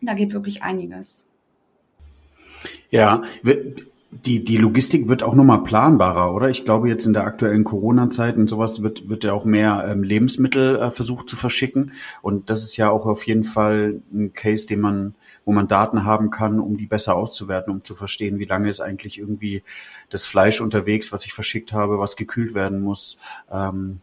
Da 0.02 0.14
geht 0.14 0.34
wirklich 0.34 0.64
einiges. 0.64 1.30
Ja, 2.90 3.24
die, 4.24 4.44
die 4.44 4.58
Logistik 4.58 5.08
wird 5.08 5.24
auch 5.24 5.36
nochmal 5.36 5.64
planbarer, 5.64 6.34
oder? 6.34 6.50
Ich 6.50 6.64
glaube, 6.64 6.88
jetzt 6.88 7.06
in 7.06 7.14
der 7.14 7.26
aktuellen 7.26 7.64
Corona-Zeit 7.64 8.38
und 8.38 8.50
sowas 8.50 8.82
wird, 8.82 9.10
wird 9.10 9.24
ja 9.24 9.34
auch 9.34 9.46
mehr 9.46 9.86
ähm, 9.90 10.04
Lebensmittel 10.04 10.78
äh, 10.78 10.92
versucht 10.92 11.28
zu 11.28 11.36
verschicken. 11.36 11.92
Und 12.22 12.50
das 12.50 12.64
ist 12.64 12.78
ja 12.78 12.90
auch 12.90 13.06
auf 13.06 13.28
jeden 13.28 13.44
Fall 13.44 14.02
ein 14.14 14.32
Case, 14.34 14.68
den 14.68 14.80
man, 14.80 15.16
wo 15.44 15.52
man 15.52 15.68
Daten 15.68 16.06
haben 16.06 16.32
kann, 16.32 16.60
um 16.60 16.78
die 16.78 16.86
besser 16.86 17.16
auszuwerten, 17.16 17.74
um 17.74 17.84
zu 17.84 17.94
verstehen, 17.94 18.40
wie 18.40 18.46
lange 18.46 18.70
ist 18.70 18.80
eigentlich 18.80 19.20
irgendwie 19.20 19.64
das 20.10 20.26
Fleisch 20.26 20.62
unterwegs, 20.62 21.12
was 21.12 21.26
ich 21.26 21.34
verschickt 21.34 21.74
habe, 21.74 22.00
was 22.00 22.16
gekühlt 22.16 22.54
werden 22.54 22.82
muss. 22.82 23.18
Ähm, 23.52 24.00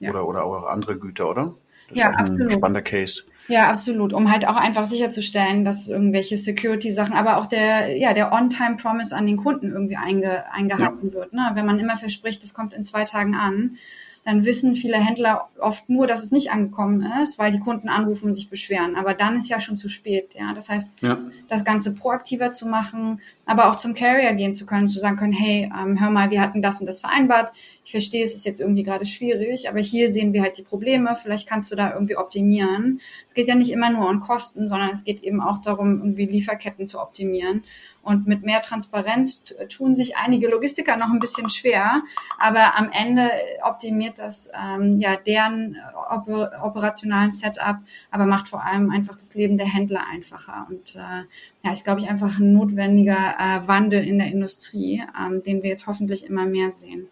ja. 0.00 0.10
oder, 0.10 0.26
oder 0.26 0.44
auch 0.44 0.66
andere 0.66 0.98
Güter, 0.98 1.30
oder? 1.30 1.54
Das 1.88 1.98
ja, 1.98 2.10
ist 2.10 2.18
absolut. 2.18 2.50
ein 2.50 2.50
spannender 2.50 2.82
Case. 2.82 3.22
Ja, 3.48 3.70
absolut. 3.70 4.12
Um 4.12 4.30
halt 4.30 4.46
auch 4.46 4.56
einfach 4.56 4.86
sicherzustellen, 4.86 5.64
dass 5.64 5.88
irgendwelche 5.88 6.36
Security-Sachen, 6.36 7.14
aber 7.14 7.38
auch 7.38 7.46
der, 7.46 7.96
ja, 7.96 8.12
der 8.12 8.32
On-Time-Promise 8.32 9.16
an 9.16 9.26
den 9.26 9.38
Kunden 9.38 9.72
irgendwie 9.72 9.96
einge, 9.96 10.44
eingehalten 10.52 11.08
ja. 11.08 11.14
wird. 11.14 11.32
Ne? 11.32 11.50
Wenn 11.54 11.66
man 11.66 11.78
immer 11.80 11.96
verspricht, 11.96 12.42
das 12.42 12.54
kommt 12.54 12.74
in 12.74 12.84
zwei 12.84 13.04
Tagen 13.04 13.34
an, 13.34 13.78
dann 14.24 14.44
wissen 14.44 14.74
viele 14.74 14.98
Händler 14.98 15.48
oft 15.58 15.88
nur, 15.88 16.06
dass 16.06 16.22
es 16.22 16.30
nicht 16.30 16.50
angekommen 16.52 17.10
ist, 17.22 17.38
weil 17.38 17.50
die 17.50 17.60
Kunden 17.60 17.88
anrufen 17.88 18.26
und 18.26 18.34
sich 18.34 18.50
beschweren. 18.50 18.94
Aber 18.94 19.14
dann 19.14 19.36
ist 19.36 19.48
ja 19.48 19.58
schon 19.58 19.78
zu 19.78 19.88
spät. 19.88 20.34
Ja, 20.38 20.52
das 20.52 20.68
heißt, 20.68 21.00
ja. 21.00 21.18
das 21.48 21.64
Ganze 21.64 21.94
proaktiver 21.94 22.50
zu 22.50 22.66
machen, 22.66 23.22
aber 23.48 23.70
auch 23.70 23.76
zum 23.76 23.94
Carrier 23.94 24.34
gehen 24.34 24.52
zu 24.52 24.66
können, 24.66 24.88
zu 24.88 24.98
sagen 24.98 25.16
können, 25.16 25.32
hey, 25.32 25.72
ähm, 25.74 25.98
hör 25.98 26.10
mal, 26.10 26.30
wir 26.30 26.42
hatten 26.42 26.60
das 26.60 26.80
und 26.80 26.86
das 26.86 27.00
vereinbart. 27.00 27.50
Ich 27.82 27.92
verstehe, 27.92 28.22
es 28.22 28.34
ist 28.34 28.44
jetzt 28.44 28.60
irgendwie 28.60 28.82
gerade 28.82 29.06
schwierig, 29.06 29.70
aber 29.70 29.80
hier 29.80 30.10
sehen 30.10 30.34
wir 30.34 30.42
halt 30.42 30.58
die 30.58 30.62
Probleme. 30.62 31.16
Vielleicht 31.16 31.48
kannst 31.48 31.72
du 31.72 31.74
da 31.74 31.94
irgendwie 31.94 32.18
optimieren. 32.18 33.00
Es 33.28 33.34
geht 33.34 33.48
ja 33.48 33.54
nicht 33.54 33.70
immer 33.70 33.88
nur 33.88 34.06
um 34.06 34.20
Kosten, 34.20 34.68
sondern 34.68 34.90
es 34.90 35.02
geht 35.02 35.22
eben 35.22 35.40
auch 35.40 35.62
darum, 35.62 35.98
irgendwie 35.98 36.26
Lieferketten 36.26 36.86
zu 36.86 37.00
optimieren. 37.00 37.64
Und 38.02 38.26
mit 38.26 38.42
mehr 38.42 38.60
Transparenz 38.60 39.42
tun 39.68 39.94
sich 39.94 40.16
einige 40.16 40.48
Logistiker 40.48 40.96
noch 40.96 41.10
ein 41.10 41.18
bisschen 41.18 41.50
schwer, 41.50 42.02
aber 42.38 42.78
am 42.78 42.90
Ende 42.90 43.30
optimiert 43.62 44.18
das 44.18 44.50
ähm, 44.54 44.98
ja 44.98 45.16
deren 45.16 45.76
oper 46.10 46.52
operationalen 46.62 47.30
Setup, 47.30 47.76
aber 48.10 48.24
macht 48.24 48.48
vor 48.48 48.64
allem 48.64 48.90
einfach 48.90 49.14
das 49.16 49.34
Leben 49.34 49.58
der 49.58 49.66
Händler 49.66 50.06
einfacher. 50.10 50.66
Und 50.70 50.96
äh, 50.96 51.24
ja, 51.68 51.74
ist 51.74 51.84
glaube 51.84 52.00
ich 52.00 52.08
einfach 52.08 52.38
ein 52.38 52.52
notwendiger 52.52 53.36
äh, 53.38 53.66
Wandel 53.68 54.02
in 54.02 54.18
der 54.18 54.28
Industrie, 54.28 55.02
ähm, 55.18 55.42
den 55.42 55.62
wir 55.62 55.70
jetzt 55.70 55.86
hoffentlich 55.86 56.24
immer 56.24 56.46
mehr 56.46 56.70
sehen. 56.70 57.08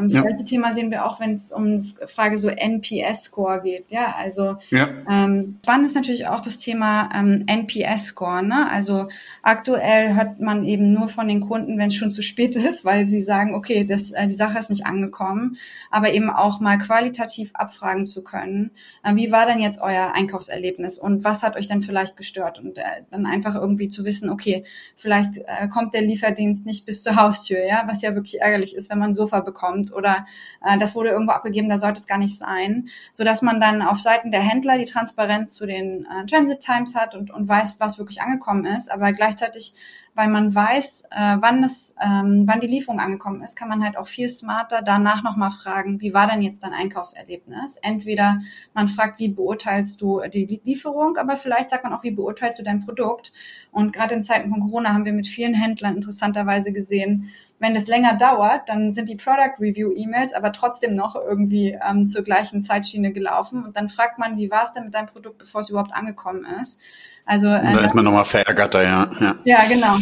Ähm, 0.00 0.06
das 0.06 0.14
ja. 0.14 0.22
gleiche 0.22 0.44
Thema 0.44 0.74
sehen 0.74 0.90
wir 0.90 1.04
auch, 1.04 1.20
wenn 1.20 1.32
es 1.32 1.52
um 1.52 1.78
die 1.78 1.94
Frage 2.06 2.38
so 2.38 2.48
NPS-Score 2.48 3.62
geht. 3.62 3.86
Ja, 3.90 4.14
also 4.18 4.56
ja. 4.70 4.88
Ähm, 5.08 5.58
spannend 5.62 5.86
ist 5.86 5.94
natürlich 5.94 6.26
auch 6.26 6.40
das 6.40 6.58
Thema 6.58 7.08
ähm, 7.14 7.44
NPS-Score. 7.46 8.42
Ne? 8.42 8.70
Also 8.70 9.08
aktuell 9.42 10.14
hört 10.14 10.40
man 10.40 10.64
eben 10.64 10.92
nur 10.92 11.08
von 11.08 11.28
den 11.28 11.40
Kunden, 11.40 11.78
wenn 11.78 11.88
es 11.88 11.94
schon 11.94 12.10
zu 12.10 12.22
spät 12.22 12.56
ist, 12.56 12.84
weil 12.84 13.06
sie 13.06 13.22
sagen, 13.22 13.54
okay, 13.54 13.84
das, 13.84 14.10
äh, 14.10 14.26
die 14.26 14.34
Sache 14.34 14.58
ist 14.58 14.70
nicht 14.70 14.86
angekommen, 14.86 15.56
aber 15.90 16.12
eben 16.12 16.30
auch 16.30 16.60
mal 16.60 16.78
qualitativ 16.78 17.50
abfragen 17.54 18.06
zu 18.06 18.22
können, 18.22 18.70
äh, 19.04 19.14
wie 19.14 19.32
war 19.32 19.46
denn 19.46 19.60
jetzt 19.60 19.80
euer 19.80 20.12
Einkaufserlebnis 20.14 20.98
und 20.98 21.24
was 21.24 21.42
hat 21.42 21.56
euch 21.56 21.68
dann 21.68 21.82
vielleicht 21.82 22.16
gestört 22.16 22.58
und 22.58 22.78
äh, 22.78 22.82
dann 23.10 23.26
einfach 23.26 23.54
irgendwie 23.54 23.88
zu 23.88 24.04
wissen, 24.04 24.30
okay, 24.30 24.64
vielleicht 24.96 25.38
äh, 25.38 25.68
kommt 25.68 25.94
der 25.94 26.02
Lieferdienst 26.02 26.66
nicht 26.66 26.86
bis 26.86 27.02
zur 27.02 27.16
Haustür, 27.16 27.64
ja, 27.64 27.84
was 27.86 28.02
ja 28.02 28.14
wirklich 28.14 28.40
ärgerlich 28.40 28.74
ist, 28.74 28.90
wenn 28.90 28.98
man 28.98 29.10
ein 29.10 29.14
Sofa 29.14 29.40
bekommt 29.40 29.89
oder 29.92 30.26
äh, 30.64 30.78
das 30.78 30.94
wurde 30.94 31.10
irgendwo 31.10 31.32
abgegeben, 31.32 31.68
da 31.68 31.78
sollte 31.78 31.98
es 31.98 32.06
gar 32.06 32.18
nicht 32.18 32.36
sein, 32.36 32.88
so 33.12 33.24
dass 33.24 33.42
man 33.42 33.60
dann 33.60 33.82
auf 33.82 34.00
Seiten 34.00 34.30
der 34.30 34.40
Händler 34.40 34.78
die 34.78 34.84
Transparenz 34.84 35.54
zu 35.54 35.66
den 35.66 36.06
äh, 36.06 36.26
Transit 36.26 36.60
Times 36.60 36.94
hat 36.94 37.14
und, 37.14 37.30
und 37.30 37.48
weiß, 37.48 37.76
was 37.78 37.98
wirklich 37.98 38.22
angekommen 38.22 38.64
ist, 38.64 38.90
aber 38.90 39.12
gleichzeitig 39.12 39.74
weil 40.14 40.28
man 40.28 40.54
weiß, 40.54 41.04
äh, 41.10 41.36
wann 41.40 41.62
es, 41.62 41.94
ähm, 42.00 42.42
wann 42.46 42.60
die 42.60 42.66
Lieferung 42.66 43.00
angekommen 43.00 43.42
ist, 43.42 43.56
kann 43.56 43.68
man 43.68 43.84
halt 43.84 43.96
auch 43.96 44.08
viel 44.08 44.28
smarter 44.28 44.82
danach 44.82 45.22
nochmal 45.22 45.50
fragen, 45.50 46.00
wie 46.00 46.12
war 46.12 46.26
denn 46.26 46.42
jetzt 46.42 46.62
dein 46.62 46.72
Einkaufserlebnis? 46.72 47.76
Entweder 47.76 48.40
man 48.74 48.88
fragt, 48.88 49.20
wie 49.20 49.28
beurteilst 49.28 50.00
du 50.00 50.20
die 50.32 50.60
Lieferung, 50.64 51.16
aber 51.16 51.36
vielleicht 51.36 51.70
sagt 51.70 51.84
man 51.84 51.92
auch, 51.92 52.02
wie 52.02 52.10
beurteilst 52.10 52.58
du 52.58 52.62
dein 52.62 52.84
Produkt? 52.84 53.32
Und 53.70 53.92
gerade 53.92 54.14
in 54.14 54.22
Zeiten 54.22 54.50
von 54.50 54.60
Corona 54.60 54.92
haben 54.92 55.04
wir 55.04 55.12
mit 55.12 55.26
vielen 55.26 55.54
Händlern 55.54 55.96
interessanterweise 55.96 56.72
gesehen, 56.72 57.30
wenn 57.60 57.76
es 57.76 57.86
länger 57.86 58.16
dauert, 58.16 58.68
dann 58.68 58.90
sind 58.90 59.10
die 59.10 59.16
Product 59.16 59.60
Review 59.60 59.92
E-Mails 59.94 60.32
aber 60.32 60.50
trotzdem 60.50 60.94
noch 60.94 61.14
irgendwie 61.14 61.78
ähm, 61.88 62.06
zur 62.06 62.22
gleichen 62.22 62.62
Zeitschiene 62.62 63.12
gelaufen. 63.12 63.64
Und 63.64 63.76
dann 63.76 63.90
fragt 63.90 64.18
man, 64.18 64.38
wie 64.38 64.50
war 64.50 64.64
es 64.64 64.72
denn 64.72 64.84
mit 64.84 64.94
deinem 64.94 65.06
Produkt, 65.06 65.38
bevor 65.38 65.60
es 65.60 65.68
überhaupt 65.68 65.94
angekommen 65.94 66.46
ist? 66.60 66.80
Also 67.26 67.48
äh, 67.48 67.74
da 67.74 67.80
ist 67.80 67.94
man 67.94 68.04
nochmal 68.04 68.24
verärgerter, 68.24 68.82
ja. 68.82 69.10
Ja, 69.20 69.36
ja 69.44 69.58
genau. 69.68 69.98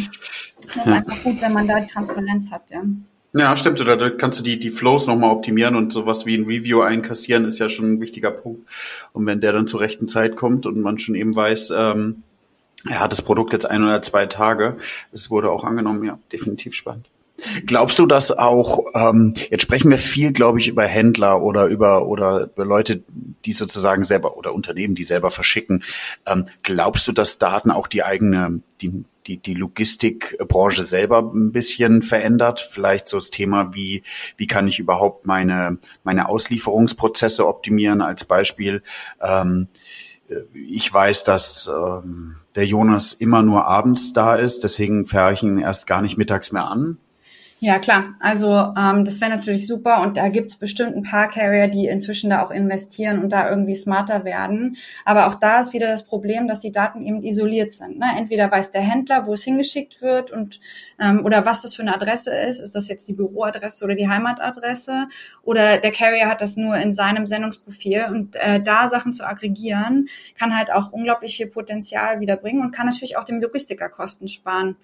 Das 0.65 0.77
ist 0.77 0.87
einfach 0.87 1.23
gut, 1.25 1.43
wenn 1.43 1.53
man 1.53 1.67
da 1.67 1.81
die 1.81 1.87
Transparenz 1.87 2.51
hat, 2.53 2.71
ja. 2.71 2.83
Ja, 3.35 3.57
stimmt. 3.57 3.81
Da 3.81 4.11
kannst 4.11 4.39
du 4.39 4.43
die, 4.43 4.59
die 4.59 4.71
Flows 4.71 5.07
nochmal 5.07 5.31
optimieren 5.31 5.75
und 5.75 5.93
sowas 5.93 6.27
wie 6.27 6.37
ein 6.37 6.45
Review 6.45 6.81
einkassieren 6.81 7.45
ist 7.45 7.59
ja 7.59 7.69
schon 7.69 7.95
ein 7.95 8.01
wichtiger 8.01 8.31
Punkt. 8.31 8.69
Und 9.13 9.27
wenn 9.27 9.41
der 9.41 9.53
dann 9.53 9.67
zur 9.67 9.81
rechten 9.81 10.09
Zeit 10.09 10.37
kommt 10.37 10.65
und 10.65 10.81
man 10.81 10.99
schon 10.99 11.17
eben 11.17 11.35
weiß, 11.35 11.73
ähm, 11.77 12.23
er 12.89 13.01
hat 13.01 13.13
das 13.13 13.23
Produkt 13.23 13.53
jetzt 13.53 13.67
ein 13.69 13.83
oder 13.83 14.01
zwei 14.01 14.27
Tage, 14.27 14.79
es 15.13 15.29
wurde 15.31 15.51
auch 15.51 15.65
angenommen, 15.65 16.05
ja, 16.05 16.19
definitiv 16.33 16.75
spannend. 16.75 17.11
Glaubst 17.67 17.99
du, 18.01 18.07
dass 18.07 18.33
auch, 18.33 18.87
ähm, 18.95 19.33
jetzt 19.51 19.63
sprechen 19.63 19.91
wir 19.91 19.99
viel, 19.99 20.33
glaube 20.33 20.59
ich, 20.59 20.67
über 20.67 20.85
Händler 20.85 21.41
oder 21.41 21.67
über, 21.67 22.07
oder 22.07 22.51
über 22.53 22.65
Leute, 22.65 23.03
die 23.45 23.53
sozusagen 23.53 24.03
selber 24.03 24.37
oder 24.37 24.53
Unternehmen, 24.53 24.97
die 24.97 25.05
selber 25.05 25.31
verschicken. 25.31 25.85
Ähm, 26.27 26.47
glaubst 26.65 27.07
du, 27.07 27.13
dass 27.13 27.39
Daten 27.39 27.71
auch 27.71 27.87
die 27.87 28.03
eigene, 28.03 28.61
die, 28.81 29.05
die, 29.29 29.37
die 29.37 29.55
Logistikbranche 29.55 30.83
selber 30.83 31.21
ein 31.21 31.53
bisschen 31.53 32.03
verändert? 32.03 32.61
Vielleicht 32.61 33.07
so 33.07 33.19
das 33.19 33.31
Thema, 33.31 33.73
wie, 33.73 34.03
wie 34.37 34.49
kann 34.49 34.67
ich 34.67 34.81
überhaupt 34.81 35.25
meine, 35.25 35.79
meine 36.03 36.29
Auslieferungsprozesse 36.29 37.47
optimieren 37.47 38.01
als 38.01 38.25
Beispiel? 38.25 38.83
Ähm, 39.21 39.69
ich 40.53 40.93
weiß, 40.93 41.25
dass 41.25 41.71
ähm, 41.73 42.37
der 42.57 42.67
Jonas 42.67 43.13
immer 43.13 43.43
nur 43.43 43.67
abends 43.67 44.13
da 44.13 44.35
ist, 44.35 44.65
deswegen 44.65 45.05
fahre 45.05 45.35
ich 45.35 45.43
ihn 45.43 45.59
erst 45.59 45.87
gar 45.87 46.03
nicht 46.03 46.19
mittags 46.19 46.51
mehr 46.51 46.69
an. 46.69 46.99
Ja, 47.61 47.81
klar. 47.81 48.15
Also 48.21 48.73
ähm, 48.79 49.05
das 49.05 49.21
wäre 49.21 49.33
natürlich 49.33 49.67
super 49.67 50.01
und 50.03 50.17
da 50.17 50.29
gibt's 50.29 50.57
bestimmt 50.57 50.95
ein 50.95 51.03
paar 51.03 51.27
Carrier, 51.29 51.67
die 51.67 51.87
inzwischen 51.87 52.31
da 52.31 52.45
auch 52.45 52.53
investieren 52.53 53.21
und 53.21 53.33
da 53.33 53.51
irgendwie 53.51 53.75
smarter 53.75 54.25
werden. 54.25 54.77
Aber 55.05 55.27
auch 55.27 55.35
da 55.35 55.59
ist 55.59 55.73
wieder 55.73 55.89
das 55.89 56.07
Problem, 56.07 56.47
dass 56.47 56.61
die 56.61 56.71
Daten 56.71 57.03
eben 57.03 57.25
isoliert 57.25 57.73
sind. 57.73 57.99
Ne? 57.99 58.07
Entweder 58.17 58.49
weiß 58.49 58.71
der 58.71 58.83
Händler, 58.83 59.27
wo 59.27 59.33
es 59.33 59.43
hingeschickt 59.43 60.01
wird 60.01 60.31
und 60.31 60.61
ähm, 61.01 61.25
oder 61.25 61.45
was 61.47 61.61
das 61.61 61.75
für 61.75 61.83
eine 61.83 61.97
Adresse 61.97 62.33
ist. 62.33 62.61
Ist 62.61 62.77
das 62.77 62.89
jetzt 62.89 63.09
die 63.09 63.15
Büroadresse 63.15 63.85
oder 63.85 63.97
die 63.97 64.09
Heimatadresse? 64.09 65.09
Oder 65.43 65.79
der 65.79 65.91
Carrier 65.91 66.29
hat 66.29 66.41
das 66.41 66.57
nur 66.57 66.77
in 66.77 66.93
seinem 66.93 67.27
Sendungsprofil 67.27 68.07
und 68.09 68.37
äh, 68.37 68.63
da 68.63 68.89
Sachen 68.89 69.13
zu 69.13 69.27
aggregieren, 69.27 70.09
kann 70.39 70.57
halt 70.57 70.71
auch 70.71 70.93
unglaublich 70.93 71.37
viel 71.37 71.49
Potenzial 71.49 72.21
wiederbringen 72.21 72.63
und 72.63 72.71
kann 72.71 72.87
natürlich 72.87 73.17
auch 73.17 73.25
dem 73.25 73.41
Logistiker 73.41 73.89
Kosten 73.89 74.29
sparen. 74.29 74.77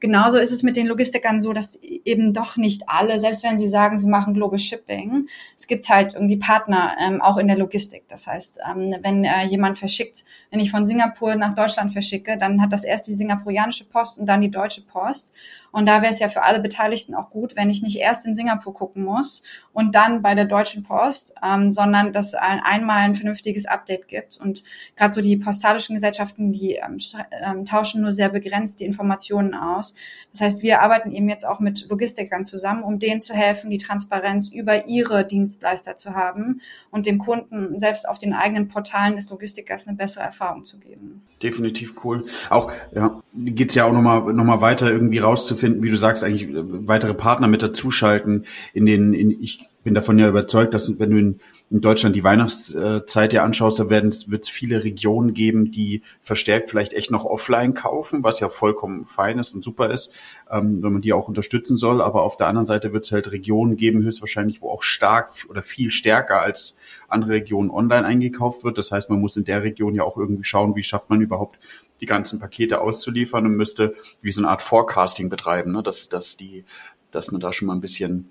Genauso 0.00 0.38
ist 0.38 0.50
es 0.50 0.62
mit 0.62 0.76
den 0.76 0.86
Logistikern 0.86 1.42
so, 1.42 1.52
dass 1.52 1.76
eben 1.76 2.32
doch 2.32 2.56
nicht 2.56 2.84
alle, 2.86 3.20
selbst 3.20 3.44
wenn 3.44 3.58
sie 3.58 3.68
sagen, 3.68 3.98
sie 3.98 4.08
machen 4.08 4.32
Global 4.32 4.58
Shipping, 4.58 5.28
es 5.58 5.66
gibt 5.66 5.88
halt 5.90 6.14
irgendwie 6.14 6.38
Partner 6.38 6.96
ähm, 6.98 7.20
auch 7.20 7.36
in 7.36 7.46
der 7.46 7.58
Logistik. 7.58 8.04
Das 8.08 8.26
heißt, 8.26 8.60
ähm, 8.68 8.96
wenn 9.02 9.24
äh, 9.24 9.44
jemand 9.44 9.76
verschickt, 9.76 10.24
wenn 10.50 10.58
ich 10.58 10.70
von 10.70 10.86
Singapur 10.86 11.34
nach 11.34 11.54
Deutschland 11.54 11.92
verschicke, 11.92 12.38
dann 12.38 12.62
hat 12.62 12.72
das 12.72 12.84
erst 12.84 13.08
die 13.08 13.12
singapurianische 13.12 13.84
Post 13.84 14.18
und 14.18 14.26
dann 14.26 14.40
die 14.40 14.50
deutsche 14.50 14.80
Post. 14.82 15.34
Und 15.72 15.86
da 15.86 16.02
wäre 16.02 16.12
es 16.12 16.18
ja 16.18 16.28
für 16.28 16.42
alle 16.42 16.60
Beteiligten 16.60 17.14
auch 17.14 17.30
gut, 17.30 17.56
wenn 17.56 17.70
ich 17.70 17.82
nicht 17.82 17.98
erst 17.98 18.26
in 18.26 18.34
Singapur 18.34 18.74
gucken 18.74 19.04
muss 19.04 19.42
und 19.72 19.94
dann 19.94 20.22
bei 20.22 20.34
der 20.34 20.44
Deutschen 20.44 20.82
Post, 20.82 21.34
ähm, 21.44 21.70
sondern 21.72 22.12
dass 22.12 22.34
ein, 22.34 22.60
einmal 22.60 22.98
ein 22.98 23.14
vernünftiges 23.14 23.66
Update 23.66 24.08
gibt. 24.08 24.38
Und 24.38 24.64
gerade 24.96 25.12
so 25.12 25.20
die 25.20 25.36
postalischen 25.36 25.94
Gesellschaften, 25.94 26.52
die 26.52 26.74
ähm, 26.74 26.98
ähm, 27.42 27.64
tauschen 27.64 28.02
nur 28.02 28.12
sehr 28.12 28.28
begrenzt 28.28 28.80
die 28.80 28.86
Informationen 28.86 29.54
aus. 29.54 29.94
Das 30.32 30.40
heißt, 30.40 30.62
wir 30.62 30.80
arbeiten 30.82 31.12
eben 31.12 31.28
jetzt 31.28 31.46
auch 31.46 31.60
mit 31.60 31.88
Logistikern 31.88 32.44
zusammen, 32.44 32.82
um 32.82 32.98
denen 32.98 33.20
zu 33.20 33.34
helfen, 33.34 33.70
die 33.70 33.78
Transparenz 33.78 34.48
über 34.48 34.86
ihre 34.86 35.26
Dienstleister 35.26 35.96
zu 35.96 36.14
haben 36.14 36.60
und 36.90 37.06
dem 37.06 37.18
Kunden 37.18 37.78
selbst 37.78 38.08
auf 38.08 38.18
den 38.18 38.32
eigenen 38.32 38.68
Portalen 38.68 39.16
des 39.16 39.30
Logistikers 39.30 39.86
eine 39.86 39.96
bessere 39.96 40.24
Erfahrung 40.24 40.64
zu 40.64 40.78
geben. 40.78 41.22
Definitiv 41.42 41.94
cool. 42.04 42.24
Auch 42.50 42.70
ja, 42.94 43.22
geht's 43.34 43.74
ja 43.74 43.86
auch 43.86 43.92
nochmal 43.92 44.32
noch 44.34 44.44
mal 44.44 44.60
weiter 44.60 44.90
irgendwie 44.90 45.18
rauszufinden, 45.18 45.82
wie 45.82 45.88
du 45.88 45.96
sagst, 45.96 46.22
eigentlich 46.22 46.48
äh, 46.50 46.86
weitere 46.86 47.14
Partner 47.14 47.48
mit 47.48 47.62
dazuschalten. 47.62 48.44
In 48.74 48.84
den, 48.84 49.14
in, 49.14 49.42
ich 49.42 49.60
bin 49.82 49.94
davon 49.94 50.18
ja 50.18 50.28
überzeugt, 50.28 50.74
dass 50.74 50.98
wenn 50.98 51.10
du 51.10 51.18
in 51.18 51.40
in 51.70 51.80
Deutschland 51.80 52.16
die 52.16 52.24
Weihnachtszeit 52.24 53.32
ja 53.32 53.44
anschaust, 53.44 53.78
da 53.78 53.88
werden 53.88 54.12
wird 54.26 54.42
es 54.42 54.48
viele 54.48 54.82
Regionen 54.82 55.34
geben, 55.34 55.70
die 55.70 56.02
verstärkt 56.20 56.68
vielleicht 56.68 56.92
echt 56.92 57.12
noch 57.12 57.24
offline 57.24 57.74
kaufen, 57.74 58.24
was 58.24 58.40
ja 58.40 58.48
vollkommen 58.48 59.04
fein 59.04 59.38
ist 59.38 59.54
und 59.54 59.62
super 59.62 59.92
ist, 59.92 60.12
ähm, 60.50 60.82
wenn 60.82 60.92
man 60.92 61.00
die 61.00 61.12
auch 61.12 61.28
unterstützen 61.28 61.76
soll. 61.76 62.02
Aber 62.02 62.22
auf 62.22 62.36
der 62.36 62.48
anderen 62.48 62.66
Seite 62.66 62.92
wird 62.92 63.04
es 63.04 63.12
halt 63.12 63.30
Regionen 63.30 63.76
geben, 63.76 64.02
höchstwahrscheinlich, 64.02 64.60
wo 64.60 64.70
auch 64.70 64.82
stark 64.82 65.30
oder 65.48 65.62
viel 65.62 65.90
stärker 65.90 66.42
als 66.42 66.76
andere 67.06 67.30
Regionen 67.30 67.70
online 67.70 68.04
eingekauft 68.04 68.64
wird. 68.64 68.76
Das 68.76 68.90
heißt, 68.90 69.08
man 69.08 69.20
muss 69.20 69.36
in 69.36 69.44
der 69.44 69.62
Region 69.62 69.94
ja 69.94 70.02
auch 70.02 70.16
irgendwie 70.16 70.44
schauen, 70.44 70.74
wie 70.74 70.82
schafft 70.82 71.08
man 71.08 71.20
überhaupt 71.20 71.60
die 72.00 72.06
ganzen 72.06 72.40
Pakete 72.40 72.80
auszuliefern 72.80 73.46
und 73.46 73.56
müsste 73.56 73.94
wie 74.22 74.32
so 74.32 74.40
eine 74.40 74.48
Art 74.48 74.62
Forecasting 74.62 75.28
betreiben, 75.28 75.70
ne? 75.70 75.84
dass, 75.84 76.08
dass 76.08 76.36
die, 76.36 76.64
dass 77.12 77.30
man 77.30 77.40
da 77.40 77.52
schon 77.52 77.66
mal 77.66 77.74
ein 77.74 77.80
bisschen 77.80 78.28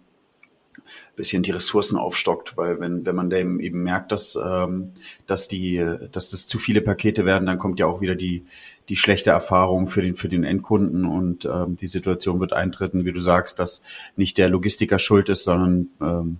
bisschen 1.15 1.43
die 1.43 1.51
Ressourcen 1.51 1.97
aufstockt, 1.97 2.57
weil 2.57 2.79
wenn, 2.79 3.05
wenn 3.05 3.15
man 3.15 3.29
dem 3.29 3.59
eben 3.59 3.83
merkt, 3.83 4.11
dass, 4.11 4.37
ähm, 4.41 4.91
dass 5.27 5.47
die, 5.47 5.85
dass 6.11 6.29
das 6.29 6.47
zu 6.47 6.57
viele 6.57 6.81
Pakete 6.81 7.25
werden, 7.25 7.45
dann 7.45 7.57
kommt 7.57 7.79
ja 7.79 7.85
auch 7.85 8.01
wieder 8.01 8.15
die, 8.15 8.45
die 8.87 8.95
schlechte 8.95 9.31
Erfahrung 9.31 9.87
für 9.87 10.01
den, 10.01 10.15
für 10.15 10.29
den 10.29 10.43
Endkunden 10.43 11.05
und 11.05 11.45
ähm, 11.45 11.75
die 11.75 11.87
Situation 11.87 12.39
wird 12.39 12.53
eintreten, 12.53 13.05
wie 13.05 13.11
du 13.11 13.19
sagst, 13.19 13.59
dass 13.59 13.83
nicht 14.15 14.37
der 14.37 14.49
Logistiker 14.49 14.97
schuld 14.97 15.29
ist, 15.29 15.43
sondern 15.43 15.89
ähm, 16.01 16.39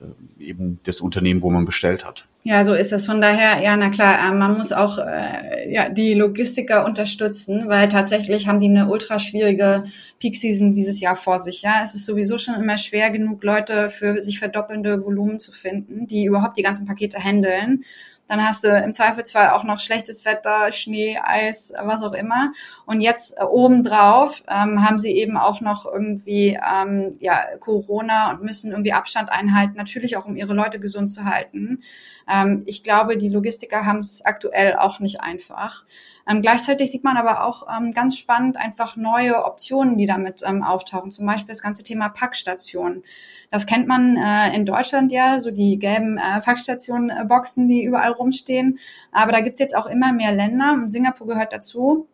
äh, 0.00 0.44
eben 0.44 0.78
das 0.84 1.00
Unternehmen, 1.00 1.42
wo 1.42 1.50
man 1.50 1.64
bestellt 1.64 2.04
hat. 2.04 2.26
Ja, 2.44 2.64
so 2.64 2.72
ist 2.72 2.92
es. 2.92 3.04
Von 3.04 3.20
daher, 3.20 3.60
ja, 3.62 3.76
na 3.76 3.90
klar, 3.90 4.16
äh, 4.30 4.32
man 4.34 4.56
muss 4.56 4.72
auch 4.72 4.98
äh, 4.98 5.70
ja, 5.72 5.88
die 5.88 6.14
Logistiker 6.14 6.84
unterstützen, 6.84 7.68
weil 7.68 7.88
tatsächlich 7.88 8.46
haben 8.46 8.60
die 8.60 8.68
eine 8.68 8.88
ultra 8.88 9.18
schwierige 9.18 9.84
Peak-Season 10.20 10.72
dieses 10.72 11.00
Jahr 11.00 11.16
vor 11.16 11.40
sich. 11.40 11.62
Ja, 11.62 11.82
es 11.84 11.94
ist 11.94 12.06
sowieso 12.06 12.38
schon 12.38 12.54
immer 12.54 12.78
schwer 12.78 13.10
genug, 13.10 13.42
Leute 13.42 13.88
für 13.90 14.22
sich 14.22 14.38
verdoppelnde 14.38 15.04
Volumen 15.04 15.40
zu 15.40 15.52
finden, 15.52 16.06
die 16.06 16.24
überhaupt 16.24 16.56
die 16.56 16.62
ganzen 16.62 16.86
Pakete 16.86 17.18
handeln. 17.18 17.82
Dann 18.28 18.46
hast 18.46 18.62
du 18.62 18.68
im 18.68 18.92
Zweifelsfall 18.92 19.50
auch 19.50 19.64
noch 19.64 19.80
schlechtes 19.80 20.26
Wetter, 20.26 20.70
Schnee, 20.70 21.18
Eis, 21.22 21.72
was 21.82 22.02
auch 22.02 22.12
immer. 22.12 22.52
Und 22.84 23.00
jetzt 23.00 23.38
äh, 23.38 23.42
obendrauf 23.42 24.42
ähm, 24.48 24.86
haben 24.86 24.98
sie 24.98 25.12
eben 25.12 25.38
auch 25.38 25.62
noch 25.62 25.86
irgendwie 25.86 26.58
ähm, 26.62 27.16
ja, 27.20 27.40
Corona 27.58 28.30
und 28.30 28.42
müssen 28.42 28.70
irgendwie 28.70 28.92
Abstand 28.92 29.32
einhalten, 29.32 29.76
natürlich 29.76 30.16
auch 30.18 30.26
um 30.26 30.36
ihre 30.36 30.52
Leute 30.52 30.78
gesund 30.78 31.10
zu 31.10 31.24
halten. 31.24 31.82
Ähm, 32.30 32.62
ich 32.66 32.82
glaube, 32.82 33.16
die 33.16 33.28
Logistiker 33.28 33.86
haben 33.86 33.98
es 33.98 34.24
aktuell 34.24 34.76
auch 34.76 35.00
nicht 35.00 35.20
einfach. 35.20 35.84
Ähm, 36.28 36.42
gleichzeitig 36.42 36.90
sieht 36.90 37.04
man 37.04 37.16
aber 37.16 37.46
auch 37.46 37.66
ähm, 37.74 37.92
ganz 37.92 38.18
spannend 38.18 38.56
einfach 38.56 38.96
neue 38.96 39.44
Optionen, 39.44 39.96
die 39.96 40.06
damit 40.06 40.42
ähm, 40.46 40.62
auftauchen. 40.62 41.10
Zum 41.10 41.26
Beispiel 41.26 41.48
das 41.48 41.62
ganze 41.62 41.82
Thema 41.82 42.10
Packstation. 42.10 43.02
Das 43.50 43.66
kennt 43.66 43.88
man 43.88 44.16
äh, 44.16 44.54
in 44.54 44.66
Deutschland 44.66 45.10
ja, 45.10 45.40
so 45.40 45.50
die 45.50 45.78
gelben 45.78 46.18
äh, 46.18 46.40
Packstation-Boxen, 46.40 47.66
die 47.66 47.82
überall 47.82 48.12
rumstehen. 48.12 48.78
Aber 49.10 49.32
da 49.32 49.40
gibt's 49.40 49.60
jetzt 49.60 49.76
auch 49.76 49.86
immer 49.86 50.12
mehr 50.12 50.32
Länder 50.32 50.74
und 50.74 50.90
Singapur 50.90 51.26
gehört 51.26 51.52
dazu 51.52 52.08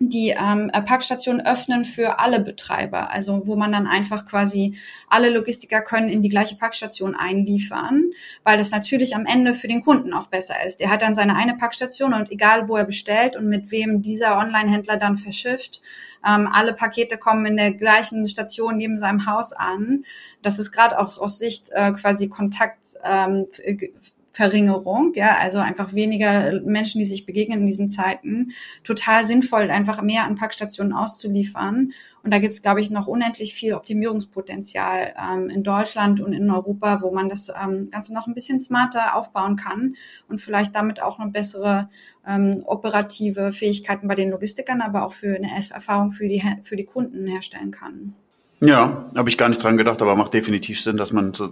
die 0.00 0.30
ähm, 0.30 0.70
Packstationen 0.70 1.44
öffnen 1.44 1.84
für 1.84 2.20
alle 2.20 2.40
Betreiber, 2.40 3.10
also 3.10 3.46
wo 3.46 3.56
man 3.56 3.72
dann 3.72 3.86
einfach 3.86 4.26
quasi 4.26 4.78
alle 5.08 5.30
Logistiker 5.30 5.82
können 5.82 6.08
in 6.08 6.22
die 6.22 6.28
gleiche 6.28 6.56
Packstation 6.56 7.16
einliefern, 7.16 8.10
weil 8.44 8.58
das 8.58 8.70
natürlich 8.70 9.16
am 9.16 9.26
Ende 9.26 9.54
für 9.54 9.66
den 9.66 9.82
Kunden 9.82 10.12
auch 10.12 10.28
besser 10.28 10.54
ist. 10.64 10.80
Er 10.80 10.90
hat 10.90 11.02
dann 11.02 11.16
seine 11.16 11.34
eine 11.34 11.56
Packstation 11.56 12.14
und 12.14 12.30
egal 12.30 12.68
wo 12.68 12.76
er 12.76 12.84
bestellt 12.84 13.36
und 13.36 13.48
mit 13.48 13.72
wem 13.72 14.00
dieser 14.00 14.38
Online-Händler 14.38 14.98
dann 14.98 15.16
verschifft, 15.16 15.82
ähm, 16.26 16.48
alle 16.52 16.74
Pakete 16.74 17.18
kommen 17.18 17.46
in 17.46 17.56
der 17.56 17.72
gleichen 17.72 18.28
Station 18.28 18.76
neben 18.76 18.98
seinem 18.98 19.26
Haus 19.26 19.52
an. 19.52 20.04
Das 20.42 20.58
ist 20.58 20.70
gerade 20.70 20.98
auch 20.98 21.18
aus 21.18 21.38
Sicht 21.38 21.70
äh, 21.72 21.92
quasi 21.92 22.28
Kontakt 22.28 22.94
ähm, 23.04 23.46
Verringerung, 24.38 25.14
ja, 25.16 25.36
also 25.40 25.58
einfach 25.58 25.94
weniger 25.94 26.60
Menschen, 26.60 27.00
die 27.00 27.04
sich 27.04 27.26
begegnen 27.26 27.58
in 27.58 27.66
diesen 27.66 27.88
Zeiten, 27.88 28.52
total 28.84 29.26
sinnvoll, 29.26 29.68
einfach 29.68 30.00
mehr 30.00 30.26
an 30.26 30.36
Packstationen 30.36 30.92
auszuliefern. 30.92 31.92
Und 32.22 32.32
da 32.32 32.38
gibt 32.38 32.52
es, 32.52 32.62
glaube 32.62 32.80
ich, 32.80 32.88
noch 32.88 33.08
unendlich 33.08 33.52
viel 33.52 33.74
Optimierungspotenzial 33.74 35.12
ähm, 35.20 35.50
in 35.50 35.64
Deutschland 35.64 36.20
und 36.20 36.32
in 36.34 36.48
Europa, 36.52 37.02
wo 37.02 37.10
man 37.10 37.28
das 37.28 37.48
ähm, 37.48 37.90
Ganze 37.90 38.14
noch 38.14 38.28
ein 38.28 38.34
bisschen 38.34 38.60
smarter 38.60 39.16
aufbauen 39.16 39.56
kann 39.56 39.96
und 40.28 40.40
vielleicht 40.40 40.72
damit 40.76 41.02
auch 41.02 41.18
eine 41.18 41.32
bessere 41.32 41.90
ähm, 42.24 42.62
operative 42.64 43.52
Fähigkeiten 43.52 44.06
bei 44.06 44.14
den 44.14 44.30
Logistikern, 44.30 44.82
aber 44.82 45.04
auch 45.04 45.14
für 45.14 45.34
eine 45.34 45.50
Erfahrung 45.50 46.12
für 46.12 46.28
die, 46.28 46.44
für 46.62 46.76
die 46.76 46.84
Kunden 46.84 47.26
herstellen 47.26 47.72
kann. 47.72 48.14
Ja, 48.60 49.08
habe 49.14 49.28
ich 49.28 49.38
gar 49.38 49.48
nicht 49.48 49.62
dran 49.62 49.76
gedacht, 49.76 50.02
aber 50.02 50.16
macht 50.16 50.34
definitiv 50.34 50.80
Sinn, 50.80 50.96
dass 50.96 51.12
man 51.12 51.32
so, 51.32 51.48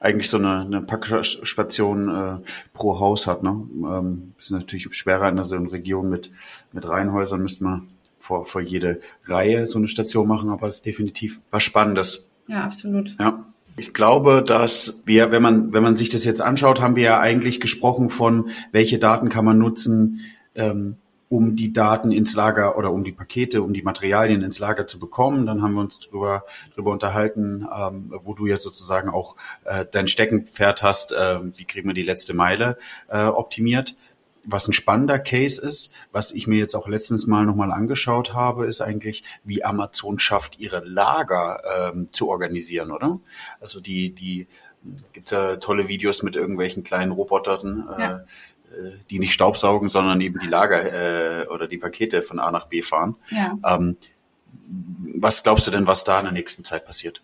eigentlich 0.00 0.30
so 0.30 0.36
eine, 0.36 0.60
eine 0.60 0.82
Packstation 0.82 2.08
äh, 2.08 2.36
pro 2.72 3.00
Haus 3.00 3.26
hat. 3.26 3.42
Ne? 3.42 3.50
Ähm, 3.50 4.34
ist 4.38 4.52
natürlich 4.52 4.94
schwerer 4.94 5.28
in 5.28 5.42
so 5.44 5.56
einer 5.56 5.72
Region 5.72 6.08
mit, 6.08 6.30
mit 6.72 6.88
Reihenhäusern, 6.88 7.42
müsste 7.42 7.64
man 7.64 7.88
vor, 8.18 8.44
vor 8.44 8.60
jede 8.60 9.00
Reihe 9.26 9.66
so 9.66 9.78
eine 9.78 9.88
Station 9.88 10.28
machen, 10.28 10.48
aber 10.48 10.68
es 10.68 10.76
ist 10.76 10.86
definitiv 10.86 11.40
was 11.50 11.64
Spannendes. 11.64 12.30
Ja, 12.46 12.64
absolut. 12.64 13.16
Ja. 13.18 13.44
Ich 13.76 13.92
glaube, 13.92 14.44
dass 14.46 15.00
wir, 15.04 15.32
wenn 15.32 15.42
man, 15.42 15.72
wenn 15.72 15.82
man 15.82 15.96
sich 15.96 16.08
das 16.08 16.24
jetzt 16.24 16.40
anschaut, 16.40 16.80
haben 16.80 16.94
wir 16.94 17.02
ja 17.02 17.18
eigentlich 17.18 17.60
gesprochen 17.60 18.08
von, 18.08 18.50
welche 18.70 19.00
Daten 19.00 19.28
kann 19.28 19.44
man 19.44 19.58
nutzen, 19.58 20.20
ähm, 20.54 20.96
um 21.34 21.56
die 21.56 21.72
Daten 21.72 22.12
ins 22.12 22.34
Lager 22.36 22.78
oder 22.78 22.92
um 22.92 23.02
die 23.02 23.10
Pakete, 23.10 23.60
um 23.60 23.74
die 23.74 23.82
Materialien 23.82 24.42
ins 24.42 24.60
Lager 24.60 24.86
zu 24.86 25.00
bekommen. 25.00 25.46
Dann 25.46 25.62
haben 25.62 25.74
wir 25.74 25.80
uns 25.80 25.98
darüber, 25.98 26.44
darüber 26.70 26.92
unterhalten, 26.92 27.66
ähm, 27.76 28.14
wo 28.22 28.34
du 28.34 28.46
jetzt 28.46 28.62
sozusagen 28.62 29.08
auch 29.08 29.34
äh, 29.64 29.84
dein 29.90 30.06
Steckenpferd 30.06 30.84
hast, 30.84 31.10
äh, 31.10 31.40
wie 31.56 31.64
kriegen 31.64 31.88
wir 31.88 31.94
die 31.94 32.04
letzte 32.04 32.34
Meile 32.34 32.78
äh, 33.08 33.24
optimiert. 33.24 33.96
Was 34.44 34.68
ein 34.68 34.72
spannender 34.72 35.18
Case 35.18 35.60
ist, 35.60 35.90
was 36.12 36.30
ich 36.30 36.46
mir 36.46 36.58
jetzt 36.58 36.76
auch 36.76 36.86
letztens 36.86 37.26
mal 37.26 37.44
nochmal 37.44 37.72
angeschaut 37.72 38.32
habe, 38.32 38.66
ist 38.66 38.80
eigentlich, 38.80 39.24
wie 39.42 39.64
Amazon 39.64 40.20
schafft, 40.20 40.60
ihre 40.60 40.84
Lager 40.84 41.62
ähm, 41.92 42.12
zu 42.12 42.28
organisieren, 42.28 42.92
oder? 42.92 43.18
Also 43.58 43.80
die, 43.80 44.14
die 44.14 44.46
gibt's 45.12 45.32
ja 45.32 45.56
tolle 45.56 45.88
Videos 45.88 46.22
mit 46.22 46.36
irgendwelchen 46.36 46.84
kleinen 46.84 47.10
Robotern, 47.10 47.88
äh, 47.96 48.02
ja 48.02 48.20
die 49.10 49.18
nicht 49.18 49.32
Staubsaugen, 49.32 49.88
sondern 49.88 50.20
eben 50.20 50.38
die 50.38 50.46
Lager 50.46 51.42
äh, 51.42 51.46
oder 51.48 51.66
die 51.68 51.78
Pakete 51.78 52.22
von 52.22 52.38
A 52.38 52.50
nach 52.50 52.66
B 52.66 52.82
fahren. 52.82 53.16
Ja. 53.30 53.56
Ähm, 53.64 53.96
was 55.16 55.42
glaubst 55.42 55.66
du 55.66 55.70
denn, 55.70 55.86
was 55.86 56.04
da 56.04 56.18
in 56.18 56.24
der 56.24 56.32
nächsten 56.32 56.64
Zeit 56.64 56.86
passiert? 56.86 57.22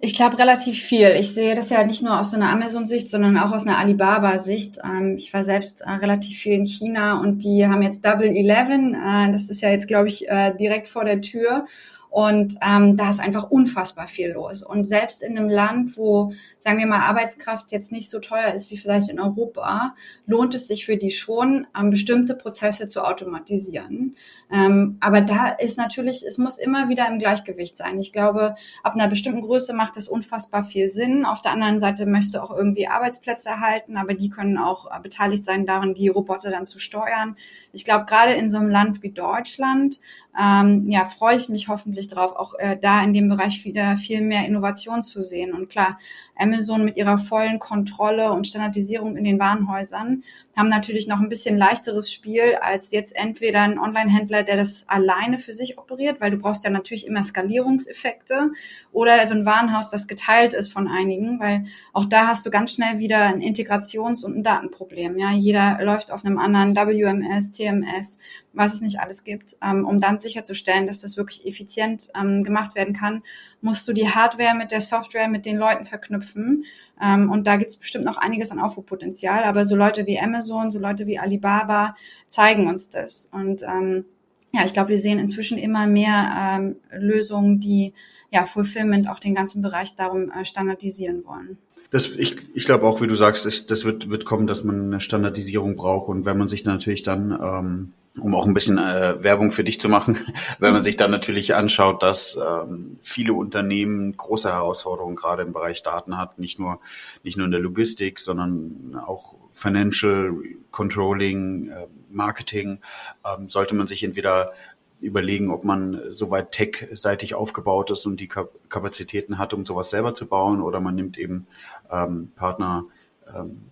Ich 0.00 0.14
glaube 0.14 0.38
relativ 0.38 0.82
viel. 0.82 1.16
Ich 1.18 1.32
sehe 1.32 1.54
das 1.54 1.70
ja 1.70 1.82
nicht 1.82 2.02
nur 2.02 2.20
aus 2.20 2.30
so 2.30 2.36
einer 2.36 2.50
Amazon-Sicht, 2.50 3.08
sondern 3.08 3.38
auch 3.38 3.52
aus 3.52 3.66
einer 3.66 3.78
Alibaba-Sicht. 3.78 4.78
Ähm, 4.84 5.16
ich 5.16 5.32
war 5.32 5.44
selbst 5.44 5.80
äh, 5.80 5.90
relativ 5.90 6.38
viel 6.38 6.52
in 6.52 6.66
China 6.66 7.20
und 7.20 7.42
die 7.42 7.66
haben 7.66 7.80
jetzt 7.80 8.04
Double 8.04 8.28
Eleven. 8.28 8.94
Äh, 8.94 9.32
das 9.32 9.48
ist 9.48 9.62
ja 9.62 9.70
jetzt, 9.70 9.88
glaube 9.88 10.08
ich, 10.08 10.28
äh, 10.28 10.54
direkt 10.54 10.88
vor 10.88 11.06
der 11.06 11.22
Tür. 11.22 11.64
Und 12.14 12.54
ähm, 12.64 12.96
da 12.96 13.10
ist 13.10 13.18
einfach 13.18 13.50
unfassbar 13.50 14.06
viel 14.06 14.30
los. 14.30 14.62
Und 14.62 14.84
selbst 14.84 15.20
in 15.20 15.36
einem 15.36 15.48
Land, 15.48 15.96
wo, 15.96 16.32
sagen 16.60 16.78
wir 16.78 16.86
mal, 16.86 17.00
Arbeitskraft 17.00 17.72
jetzt 17.72 17.90
nicht 17.90 18.08
so 18.08 18.20
teuer 18.20 18.54
ist 18.54 18.70
wie 18.70 18.76
vielleicht 18.76 19.08
in 19.08 19.18
Europa, 19.18 19.96
lohnt 20.24 20.54
es 20.54 20.68
sich 20.68 20.86
für 20.86 20.96
die 20.96 21.10
schon, 21.10 21.66
ähm, 21.76 21.90
bestimmte 21.90 22.36
Prozesse 22.36 22.86
zu 22.86 23.04
automatisieren. 23.04 24.14
Ähm, 24.48 24.96
aber 25.00 25.22
da 25.22 25.48
ist 25.48 25.76
natürlich, 25.76 26.22
es 26.24 26.38
muss 26.38 26.58
immer 26.58 26.88
wieder 26.88 27.08
im 27.08 27.18
Gleichgewicht 27.18 27.76
sein. 27.76 27.98
Ich 27.98 28.12
glaube, 28.12 28.54
ab 28.84 28.94
einer 28.94 29.08
bestimmten 29.08 29.42
Größe 29.42 29.74
macht 29.74 29.96
es 29.96 30.06
unfassbar 30.06 30.62
viel 30.62 30.90
Sinn. 30.90 31.24
Auf 31.24 31.42
der 31.42 31.50
anderen 31.50 31.80
Seite 31.80 32.06
möchte 32.06 32.44
auch 32.44 32.52
irgendwie 32.56 32.86
Arbeitsplätze 32.86 33.48
erhalten, 33.48 33.96
aber 33.96 34.14
die 34.14 34.30
können 34.30 34.56
auch 34.56 34.86
äh, 34.86 35.00
beteiligt 35.00 35.42
sein 35.42 35.66
darin, 35.66 35.94
die 35.94 36.06
Roboter 36.06 36.52
dann 36.52 36.64
zu 36.64 36.78
steuern. 36.78 37.34
Ich 37.72 37.84
glaube, 37.84 38.04
gerade 38.04 38.34
in 38.34 38.50
so 38.50 38.58
einem 38.58 38.70
Land 38.70 39.02
wie 39.02 39.10
Deutschland, 39.10 39.98
ähm, 40.40 40.90
ja, 40.90 41.04
freue 41.04 41.36
ich 41.36 41.48
mich 41.48 41.68
hoffentlich 41.68 42.08
drauf, 42.08 42.34
auch 42.34 42.54
äh, 42.58 42.76
da 42.80 43.02
in 43.02 43.12
dem 43.12 43.28
Bereich 43.28 43.64
wieder 43.64 43.96
viel 43.96 44.20
mehr 44.20 44.46
Innovation 44.46 45.04
zu 45.04 45.22
sehen. 45.22 45.52
Und 45.52 45.68
klar, 45.68 45.98
Amazon 46.36 46.84
mit 46.84 46.96
ihrer 46.96 47.18
vollen 47.18 47.58
Kontrolle 47.58 48.32
und 48.32 48.46
Standardisierung 48.46 49.16
in 49.16 49.24
den 49.24 49.38
Warenhäusern 49.38 50.24
haben 50.56 50.68
natürlich 50.68 51.06
noch 51.06 51.20
ein 51.20 51.28
bisschen 51.28 51.56
leichteres 51.56 52.12
Spiel 52.12 52.56
als 52.60 52.90
jetzt 52.92 53.14
entweder 53.16 53.62
ein 53.62 53.78
Online-Händler, 53.78 54.42
der 54.42 54.56
das 54.56 54.84
alleine 54.88 55.38
für 55.38 55.54
sich 55.54 55.78
operiert, 55.78 56.20
weil 56.20 56.30
du 56.30 56.38
brauchst 56.38 56.64
ja 56.64 56.70
natürlich 56.70 57.06
immer 57.06 57.22
Skalierungseffekte 57.22 58.52
oder 58.92 59.26
so 59.26 59.34
ein 59.34 59.46
Warenhaus, 59.46 59.90
das 59.90 60.06
geteilt 60.06 60.52
ist 60.52 60.72
von 60.72 60.88
einigen, 60.88 61.40
weil 61.40 61.66
auch 61.92 62.04
da 62.04 62.28
hast 62.28 62.46
du 62.46 62.50
ganz 62.50 62.72
schnell 62.72 62.98
wieder 62.98 63.22
ein 63.22 63.40
Integrations- 63.40 64.24
und 64.24 64.36
ein 64.36 64.42
Datenproblem. 64.42 65.18
Ja, 65.18 65.32
jeder 65.32 65.78
läuft 65.82 66.10
auf 66.10 66.24
einem 66.24 66.38
anderen 66.38 66.74
WMS, 66.74 67.52
TMS, 67.52 68.18
was 68.52 68.74
es 68.74 68.80
nicht 68.80 69.00
alles 69.00 69.24
gibt, 69.24 69.56
ähm, 69.62 69.84
um 69.84 70.00
dann 70.00 70.18
sicherzustellen, 70.18 70.86
dass 70.86 71.00
das 71.00 71.16
wirklich 71.16 71.46
effizient 71.46 72.10
ähm, 72.18 72.44
gemacht 72.44 72.74
werden 72.74 72.94
kann, 72.94 73.22
musst 73.64 73.88
du 73.88 73.94
die 73.94 74.08
Hardware 74.08 74.54
mit 74.54 74.70
der 74.70 74.82
Software, 74.82 75.26
mit 75.26 75.46
den 75.46 75.56
Leuten 75.56 75.86
verknüpfen. 75.86 76.64
Ähm, 77.02 77.30
und 77.30 77.46
da 77.46 77.56
gibt 77.56 77.70
es 77.70 77.76
bestimmt 77.76 78.04
noch 78.04 78.18
einiges 78.18 78.50
an 78.50 78.60
Aufholpotenzial. 78.60 79.42
Aber 79.44 79.64
so 79.64 79.74
Leute 79.74 80.06
wie 80.06 80.20
Amazon, 80.20 80.70
so 80.70 80.78
Leute 80.78 81.06
wie 81.06 81.18
Alibaba 81.18 81.96
zeigen 82.28 82.68
uns 82.68 82.90
das. 82.90 83.30
Und 83.32 83.62
ähm, 83.62 84.04
ja, 84.52 84.64
ich 84.64 84.74
glaube, 84.74 84.90
wir 84.90 84.98
sehen 84.98 85.18
inzwischen 85.18 85.56
immer 85.56 85.86
mehr 85.86 86.34
ähm, 86.38 86.76
Lösungen, 86.92 87.58
die 87.58 87.94
ja 88.30 88.44
Fulfillment 88.44 89.08
auch 89.08 89.18
den 89.18 89.34
ganzen 89.34 89.62
Bereich 89.62 89.94
darum 89.96 90.30
äh, 90.30 90.44
standardisieren 90.44 91.24
wollen. 91.24 91.56
Das, 91.90 92.10
ich 92.10 92.36
ich 92.54 92.64
glaube 92.64 92.86
auch, 92.86 93.00
wie 93.00 93.06
du 93.06 93.14
sagst, 93.14 93.46
ich, 93.46 93.66
das 93.66 93.84
wird, 93.84 94.10
wird 94.10 94.24
kommen, 94.24 94.46
dass 94.46 94.64
man 94.64 94.86
eine 94.86 95.00
Standardisierung 95.00 95.76
braucht. 95.76 96.08
Und 96.08 96.24
wenn 96.24 96.38
man 96.38 96.48
sich 96.48 96.64
natürlich 96.64 97.02
dann, 97.02 97.30
ähm, 97.30 97.92
um 98.20 98.34
auch 98.34 98.46
ein 98.46 98.54
bisschen 98.54 98.78
äh, 98.78 99.22
Werbung 99.22 99.50
für 99.52 99.64
dich 99.64 99.80
zu 99.80 99.88
machen, 99.88 100.18
wenn 100.58 100.72
man 100.72 100.82
sich 100.82 100.96
dann 100.96 101.10
natürlich 101.10 101.54
anschaut, 101.54 102.02
dass 102.02 102.36
ähm, 102.36 102.98
viele 103.02 103.34
Unternehmen 103.34 104.16
große 104.16 104.52
Herausforderungen 104.52 105.16
gerade 105.16 105.42
im 105.42 105.52
Bereich 105.52 105.82
Daten 105.82 106.16
hat, 106.16 106.38
nicht 106.38 106.58
nur, 106.58 106.80
nicht 107.22 107.36
nur 107.36 107.46
in 107.46 107.52
der 107.52 107.60
Logistik, 107.60 108.20
sondern 108.20 109.00
auch 109.06 109.34
Financial 109.52 110.32
Controlling, 110.70 111.68
äh, 111.68 111.86
Marketing, 112.10 112.80
ähm, 113.24 113.48
sollte 113.48 113.74
man 113.74 113.86
sich 113.86 114.02
entweder 114.02 114.52
überlegen, 115.00 115.50
ob 115.50 115.64
man 115.64 116.00
soweit 116.10 116.52
tech-seitig 116.52 117.34
aufgebaut 117.34 117.90
ist 117.90 118.06
und 118.06 118.18
die 118.20 118.28
Kapazitäten 118.28 119.38
hat, 119.38 119.52
um 119.52 119.66
sowas 119.66 119.90
selber 119.90 120.14
zu 120.14 120.26
bauen, 120.26 120.62
oder 120.62 120.80
man 120.80 120.94
nimmt 120.94 121.18
eben 121.18 121.46
ähm, 121.90 122.32
Partner 122.34 122.84
ähm, 123.32 123.70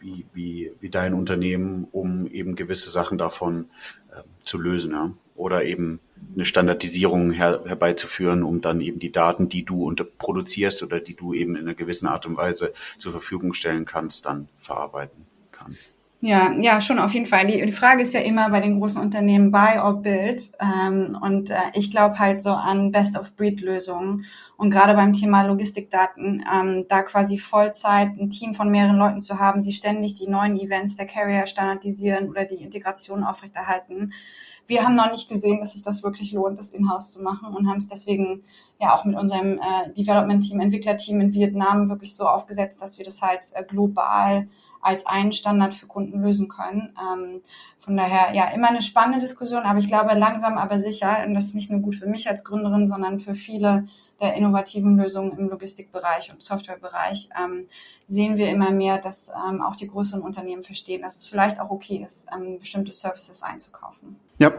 wie, 0.00 0.26
wie, 0.32 0.72
wie 0.80 0.90
dein 0.90 1.14
Unternehmen, 1.14 1.86
um 1.90 2.26
eben 2.26 2.54
gewisse 2.54 2.90
Sachen 2.90 3.18
davon 3.18 3.70
äh, 4.10 4.22
zu 4.44 4.58
lösen. 4.58 4.92
Ja? 4.92 5.12
Oder 5.34 5.64
eben 5.64 6.00
eine 6.34 6.44
Standardisierung 6.44 7.30
her, 7.30 7.62
herbeizuführen, 7.64 8.42
um 8.42 8.60
dann 8.60 8.80
eben 8.80 8.98
die 8.98 9.12
Daten, 9.12 9.48
die 9.48 9.64
du 9.64 9.84
unter 9.84 10.04
produzierst 10.04 10.82
oder 10.82 11.00
die 11.00 11.14
du 11.14 11.34
eben 11.34 11.56
in 11.56 11.62
einer 11.62 11.74
gewissen 11.74 12.06
Art 12.06 12.26
und 12.26 12.36
Weise 12.36 12.72
zur 12.98 13.12
Verfügung 13.12 13.54
stellen 13.54 13.84
kannst, 13.84 14.26
dann 14.26 14.48
verarbeiten 14.56 15.26
kann. 15.50 15.76
Ja, 16.20 16.52
ja, 16.58 16.80
schon 16.80 16.98
auf 16.98 17.14
jeden 17.14 17.26
Fall. 17.26 17.46
Die, 17.46 17.64
die 17.64 17.72
Frage 17.72 18.02
ist 18.02 18.12
ja 18.12 18.18
immer 18.20 18.50
bei 18.50 18.60
den 18.60 18.80
großen 18.80 19.00
Unternehmen 19.00 19.52
buy 19.52 19.78
or 19.78 20.02
build. 20.02 20.50
Ähm, 20.58 21.16
und 21.22 21.48
äh, 21.48 21.56
ich 21.74 21.92
glaube 21.92 22.18
halt 22.18 22.42
so 22.42 22.50
an 22.50 22.90
Best-of-Breed-Lösungen. 22.90 24.24
Und 24.56 24.70
gerade 24.70 24.94
beim 24.94 25.12
Thema 25.12 25.42
Logistikdaten, 25.46 26.44
ähm, 26.52 26.86
da 26.88 27.02
quasi 27.02 27.38
Vollzeit 27.38 28.18
ein 28.18 28.30
Team 28.30 28.52
von 28.52 28.68
mehreren 28.68 28.96
Leuten 28.96 29.20
zu 29.20 29.38
haben, 29.38 29.62
die 29.62 29.72
ständig 29.72 30.14
die 30.14 30.28
neuen 30.28 30.58
Events 30.58 30.96
der 30.96 31.06
Carrier 31.06 31.46
standardisieren 31.46 32.28
oder 32.30 32.44
die 32.44 32.64
Integration 32.64 33.22
aufrechterhalten. 33.22 34.12
Wir 34.66 34.82
haben 34.82 34.96
noch 34.96 35.12
nicht 35.12 35.28
gesehen, 35.28 35.60
dass 35.60 35.72
sich 35.72 35.82
das 35.82 36.02
wirklich 36.02 36.32
lohnt, 36.32 36.58
das 36.58 36.70
in-house 36.70 37.12
zu 37.12 37.22
machen 37.22 37.54
und 37.54 37.68
haben 37.68 37.78
es 37.78 37.86
deswegen 37.86 38.42
ja 38.80 38.92
auch 38.94 39.04
mit 39.04 39.16
unserem 39.16 39.58
äh, 39.58 39.92
Development-Team, 39.96 40.60
Entwicklerteam 40.60 41.20
in 41.20 41.32
Vietnam 41.32 41.88
wirklich 41.88 42.16
so 42.16 42.24
aufgesetzt, 42.26 42.82
dass 42.82 42.98
wir 42.98 43.04
das 43.04 43.22
halt 43.22 43.40
äh, 43.54 43.62
global 43.62 44.48
als 44.80 45.06
einen 45.06 45.32
Standard 45.32 45.74
für 45.74 45.86
Kunden 45.86 46.22
lösen 46.22 46.48
können. 46.48 46.94
Ähm, 47.00 47.40
von 47.78 47.96
daher, 47.96 48.34
ja, 48.34 48.48
immer 48.50 48.68
eine 48.68 48.82
spannende 48.82 49.18
Diskussion, 49.18 49.62
aber 49.62 49.78
ich 49.78 49.88
glaube 49.88 50.14
langsam 50.14 50.58
aber 50.58 50.78
sicher, 50.78 51.24
und 51.26 51.34
das 51.34 51.46
ist 51.46 51.54
nicht 51.54 51.70
nur 51.70 51.80
gut 51.80 51.94
für 51.94 52.06
mich 52.06 52.28
als 52.28 52.44
Gründerin, 52.44 52.86
sondern 52.86 53.18
für 53.18 53.34
viele 53.34 53.88
der 54.20 54.34
innovativen 54.34 54.96
Lösungen 54.96 55.38
im 55.38 55.48
Logistikbereich 55.48 56.32
und 56.32 56.42
Softwarebereich, 56.42 57.28
ähm, 57.40 57.66
sehen 58.06 58.36
wir 58.36 58.50
immer 58.50 58.70
mehr, 58.70 58.98
dass 58.98 59.30
ähm, 59.48 59.62
auch 59.62 59.76
die 59.76 59.86
größeren 59.86 60.22
Unternehmen 60.22 60.62
verstehen, 60.62 61.02
dass 61.02 61.16
es 61.16 61.28
vielleicht 61.28 61.60
auch 61.60 61.70
okay 61.70 62.02
ist, 62.04 62.26
ähm, 62.34 62.58
bestimmte 62.58 62.92
Services 62.92 63.42
einzukaufen. 63.42 64.18
Ja. 64.38 64.52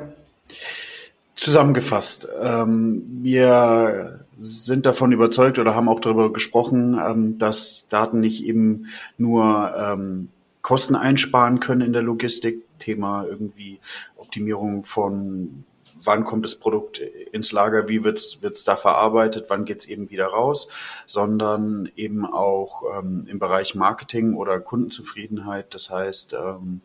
Zusammengefasst, 1.40 2.28
ähm, 2.42 3.02
wir 3.22 4.26
sind 4.40 4.86
davon 4.86 5.14
überzeugt 5.14 5.58
oder 5.58 5.74
haben 5.74 5.88
auch 5.88 6.02
darüber 6.02 6.34
gesprochen, 6.34 7.00
ähm, 7.02 7.38
dass 7.38 7.86
Daten 7.88 8.20
nicht 8.20 8.44
eben 8.44 8.88
nur 9.18 9.74
ähm, 9.74 10.28
Kosten 10.62 10.96
einsparen 10.96 11.62
können 11.62 11.80
in 11.80 11.94
der 11.94 12.02
Logistik, 12.02 12.66
Thema 12.78 13.24
irgendwie 13.24 13.80
Optimierung 14.18 14.84
von 14.84 15.64
wann 16.04 16.24
kommt 16.26 16.46
das 16.46 16.56
Produkt 16.56 17.00
ins 17.00 17.52
Lager, 17.52 17.88
wie 17.88 18.04
wird's 18.04 18.42
wird's 18.42 18.64
da 18.64 18.76
verarbeitet, 18.76 19.46
wann 19.50 19.66
geht's 19.66 19.86
eben 19.86 20.10
wieder 20.10 20.28
raus, 20.28 20.68
sondern 21.06 21.90
eben 21.96 22.26
auch 22.26 22.84
ähm, 22.98 23.28
im 23.30 23.40
Bereich 23.40 23.76
Marketing 23.76 24.36
oder 24.36 24.60
Kundenzufriedenheit. 24.60 25.74
Das 25.74 25.90
heißt, 25.90 26.34
ähm, 26.34 26.82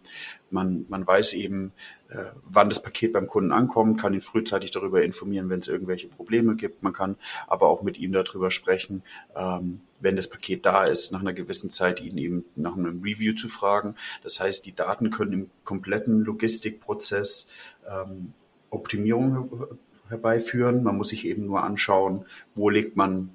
man, 0.54 0.86
man 0.88 1.06
weiß 1.06 1.34
eben, 1.34 1.72
äh, 2.08 2.30
wann 2.44 2.70
das 2.70 2.80
Paket 2.80 3.12
beim 3.12 3.26
Kunden 3.26 3.52
ankommt, 3.52 4.00
kann 4.00 4.14
ihn 4.14 4.22
frühzeitig 4.22 4.70
darüber 4.70 5.02
informieren, 5.02 5.50
wenn 5.50 5.60
es 5.60 5.68
irgendwelche 5.68 6.08
Probleme 6.08 6.54
gibt. 6.56 6.82
Man 6.82 6.94
kann 6.94 7.16
aber 7.46 7.68
auch 7.68 7.82
mit 7.82 7.98
ihm 7.98 8.12
darüber 8.12 8.50
sprechen, 8.50 9.02
ähm, 9.36 9.82
wenn 10.00 10.16
das 10.16 10.28
Paket 10.28 10.64
da 10.64 10.84
ist, 10.84 11.12
nach 11.12 11.20
einer 11.20 11.32
gewissen 11.32 11.70
Zeit 11.70 12.00
ihn 12.00 12.16
eben 12.16 12.44
nach 12.56 12.76
einem 12.76 13.02
Review 13.02 13.34
zu 13.34 13.48
fragen. 13.48 13.96
Das 14.22 14.40
heißt, 14.40 14.64
die 14.64 14.74
Daten 14.74 15.10
können 15.10 15.32
im 15.32 15.50
kompletten 15.64 16.24
Logistikprozess 16.24 17.48
ähm, 17.86 18.32
Optimierung 18.70 19.78
herbeiführen. 20.08 20.82
Man 20.82 20.96
muss 20.96 21.08
sich 21.08 21.26
eben 21.26 21.46
nur 21.46 21.62
anschauen, 21.62 22.26
wo 22.54 22.70
legt 22.70 22.96
man 22.96 23.30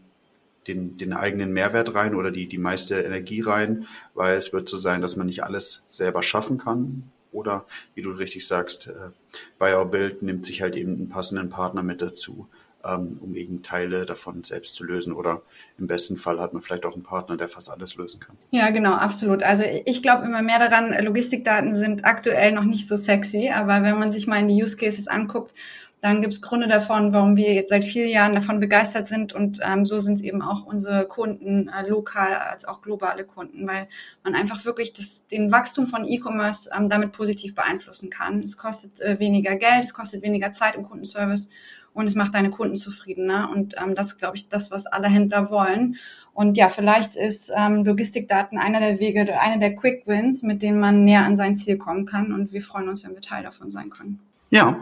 den, 0.70 0.98
den 0.98 1.14
eigenen 1.14 1.52
Mehrwert 1.52 1.96
rein 1.96 2.16
oder 2.16 2.32
die, 2.32 2.48
die 2.48 2.58
meiste 2.58 3.02
Energie 3.02 3.42
rein, 3.42 3.88
weil 4.14 4.38
es 4.38 4.54
wird 4.54 4.70
so 4.70 4.78
sein, 4.78 5.02
dass 5.02 5.16
man 5.16 5.28
nicht 5.28 5.44
alles 5.44 5.84
selber 5.88 6.24
schaffen 6.24 6.58
kann. 6.58 7.12
Oder 7.32 7.66
wie 7.94 8.02
du 8.02 8.12
richtig 8.12 8.48
sagst, 8.48 8.88
äh, 8.88 9.12
Buy 9.60 9.74
or 9.74 9.86
Build 9.86 10.24
nimmt 10.24 10.46
sich 10.46 10.62
halt 10.62 10.76
eben 10.76 10.96
einen 10.96 11.10
passenden 11.10 11.50
Partner 11.50 11.84
mit 11.84 12.02
dazu, 12.02 12.48
ähm, 12.84 13.20
um 13.22 13.36
eben 13.36 13.62
Teile 13.62 14.06
davon 14.06 14.44
selbst 14.44 14.74
zu 14.74 14.84
lösen. 14.84 15.14
Oder 15.14 15.44
im 15.78 15.86
besten 15.86 16.18
Fall 16.18 16.40
hat 16.40 16.54
man 16.54 16.64
vielleicht 16.64 16.86
auch 16.86 16.94
einen 16.94 17.04
Partner, 17.04 17.38
der 17.38 17.48
fast 17.48 17.70
alles 17.70 17.96
lösen 17.98 18.20
kann. 18.20 18.36
Ja, 18.50 18.72
genau, 18.72 18.94
absolut. 18.94 19.44
Also 19.44 19.64
ich 19.86 20.02
glaube 20.02 20.26
immer 20.26 20.42
mehr 20.42 20.58
daran, 20.58 20.96
Logistikdaten 21.04 21.76
sind 21.76 22.04
aktuell 22.04 22.52
noch 22.52 22.64
nicht 22.64 22.88
so 22.88 22.98
sexy, 22.98 23.52
aber 23.54 23.84
wenn 23.84 24.00
man 24.00 24.12
sich 24.12 24.26
mal 24.26 24.40
in 24.40 24.48
die 24.48 24.64
Use 24.64 24.78
Cases 24.78 25.08
anguckt, 25.08 25.54
dann 26.02 26.22
gibt 26.22 26.34
es 26.34 26.42
Gründe 26.42 26.68
davon, 26.68 27.12
warum 27.12 27.36
wir 27.36 27.54
jetzt 27.54 27.70
seit 27.70 27.84
vielen 27.84 28.10
Jahren 28.10 28.34
davon 28.34 28.60
begeistert 28.60 29.08
sind 29.08 29.34
und 29.34 29.60
ähm, 29.64 29.86
so 29.86 30.00
sind 30.00 30.14
es 30.14 30.22
eben 30.22 30.42
auch 30.42 30.66
unsere 30.66 31.06
Kunden, 31.06 31.68
äh, 31.68 31.88
lokal 31.88 32.36
als 32.36 32.66
auch 32.66 32.82
globale 32.82 33.26
Kunden, 33.26 33.68
weil 33.68 33.88
man 34.24 34.34
einfach 34.34 34.64
wirklich 34.64 34.94
das, 34.94 35.28
den 35.28 35.52
Wachstum 35.52 35.88
von 35.88 36.06
E-Commerce 36.06 36.70
ähm, 36.76 36.88
damit 36.88 37.12
positiv 37.12 37.54
beeinflussen 37.54 38.10
kann. 38.10 38.42
Es 38.42 38.58
kostet 38.58 39.02
äh, 39.02 39.20
weniger 39.20 39.56
Geld, 39.56 39.84
es 39.84 39.94
kostet 39.94 40.22
weniger 40.22 40.52
Zeit 40.52 40.76
im 40.76 40.84
Kundenservice 40.84 41.50
und 41.94 42.08
es 42.08 42.16
macht 42.16 42.34
deine 42.34 42.50
Kunden 42.50 42.78
zufriedener. 42.78 43.50
Und 43.54 43.76
ähm, 43.82 43.94
das 43.94 44.10
ist, 44.10 44.18
glaube 44.20 44.38
ich, 44.38 44.48
das, 44.48 44.72
was 44.72 44.86
alle 44.86 45.10
Händler 45.10 45.50
wollen. 45.50 45.98
Und 46.34 46.56
ja, 46.56 46.70
vielleicht 46.70 47.18
ist 47.18 47.52
ähm, 47.54 47.84
Logistikdaten 47.84 48.58
einer 48.58 48.80
der 48.80 49.00
Wege, 49.00 49.40
einer 49.42 49.58
der 49.58 49.76
Quick 49.76 50.08
Wins, 50.08 50.44
mit 50.44 50.62
denen 50.62 50.80
man 50.80 51.04
näher 51.04 51.26
an 51.26 51.36
sein 51.36 51.56
Ziel 51.56 51.78
kommen 51.78 52.06
kann. 52.06 52.32
Und 52.32 52.54
wir 52.54 52.62
freuen 52.62 52.88
uns, 52.88 53.04
wenn 53.04 53.16
wir 53.16 53.22
Teil 53.22 53.44
davon 53.44 53.72
sein 53.72 53.90
können. 53.90 54.20
Ja, 54.50 54.80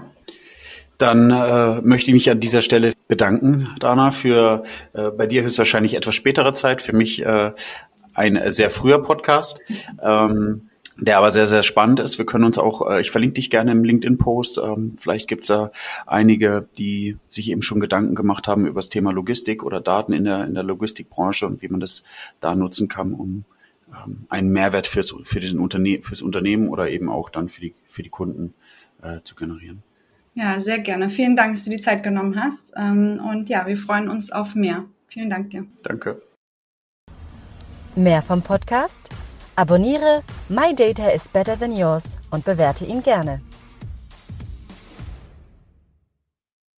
dann 0.97 1.31
äh, 1.31 1.81
möchte 1.81 2.10
ich 2.10 2.13
mich 2.13 2.29
an 2.29 2.39
dieser 2.39 2.62
Stelle 2.62 2.93
bedanken, 3.07 3.69
Dana, 3.79 4.12
für 4.12 4.63
äh, 4.93 5.12
bei 5.12 5.27
dir 5.27 5.43
höchstwahrscheinlich 5.43 5.93
etwas 5.93 6.15
spätere 6.15 6.53
Zeit, 6.53 6.81
für 6.81 6.95
mich 6.95 7.23
äh, 7.23 7.51
ein 8.13 8.51
sehr 8.51 8.69
früher 8.69 9.03
Podcast. 9.03 9.62
Ähm, 10.01 10.69
der 10.99 11.19
aber 11.19 11.31
sehr, 11.31 11.47
sehr 11.47 11.63
spannend 11.63 11.99
ist. 11.99 12.17
Wir 12.17 12.25
können 12.25 12.43
uns 12.43 12.57
auch, 12.57 12.89
äh, 12.89 13.01
ich 13.01 13.12
verlinke 13.12 13.36
dich 13.36 13.49
gerne 13.49 13.71
im 13.71 13.83
LinkedIn-Post. 13.83 14.57
Ähm, 14.57 14.95
vielleicht 14.99 15.27
gibt's 15.27 15.47
da 15.47 15.71
einige, 16.07 16.67
die 16.77 17.17
sich 17.27 17.51
eben 17.51 17.62
schon 17.62 17.79
Gedanken 17.79 18.15
gemacht 18.15 18.47
haben 18.47 18.65
über 18.65 18.79
das 18.79 18.89
Thema 18.89 19.12
Logistik 19.12 19.63
oder 19.63 19.79
Daten 19.79 20.13
in 20.13 20.23
der, 20.23 20.45
in 20.45 20.55
der 20.55 20.63
Logistikbranche 20.63 21.45
und 21.45 21.62
wie 21.62 21.67
man 21.67 21.79
das 21.79 22.03
da 22.39 22.55
nutzen 22.55 22.88
kann, 22.88 23.13
um 23.13 23.45
ähm, 23.89 24.25
einen 24.29 24.49
Mehrwert 24.49 24.88
fürs, 24.88 25.13
für 25.23 25.39
den 25.39 25.60
Unterne 25.60 26.01
fürs 26.01 26.23
Unternehmen 26.23 26.67
oder 26.67 26.89
eben 26.89 27.10
auch 27.10 27.29
dann 27.29 27.47
für 27.47 27.62
die, 27.62 27.75
für 27.86 28.01
die 28.01 28.10
Kunden 28.10 28.55
äh, 29.03 29.19
zu 29.23 29.36
generieren. 29.36 29.83
Ja, 30.38 30.60
sehr 30.60 30.78
gerne. 30.78 31.10
Vielen 31.10 31.36
Dank, 31.36 31.56
dass 31.56 31.65
du 31.65 31.71
die 31.71 31.80
Zeit 31.80 32.04
genommen 32.04 32.39
hast. 32.39 32.71
Ähm, 32.78 33.19
und 33.28 33.50
ja, 33.50 33.65
wir 33.65 33.76
freuen 33.76 34.08
uns 34.08 34.32
auf 34.32 34.54
mehr. 34.54 34.86
Vielen 35.08 35.32
Dank 35.32 35.50
dir. 35.50 35.65
Danke. 35.82 36.21
Mehr 37.95 38.21
vom 38.21 38.43
Podcast? 38.43 39.10
Abonniere 39.56 40.21
My 40.47 40.76
Data 40.76 41.08
is 41.10 41.28
Better 41.28 41.58
Than 41.58 41.76
Yours 41.76 42.17
und 42.30 42.45
bewerte 42.45 42.86
ihn 42.86 43.02
gerne. 43.02 43.41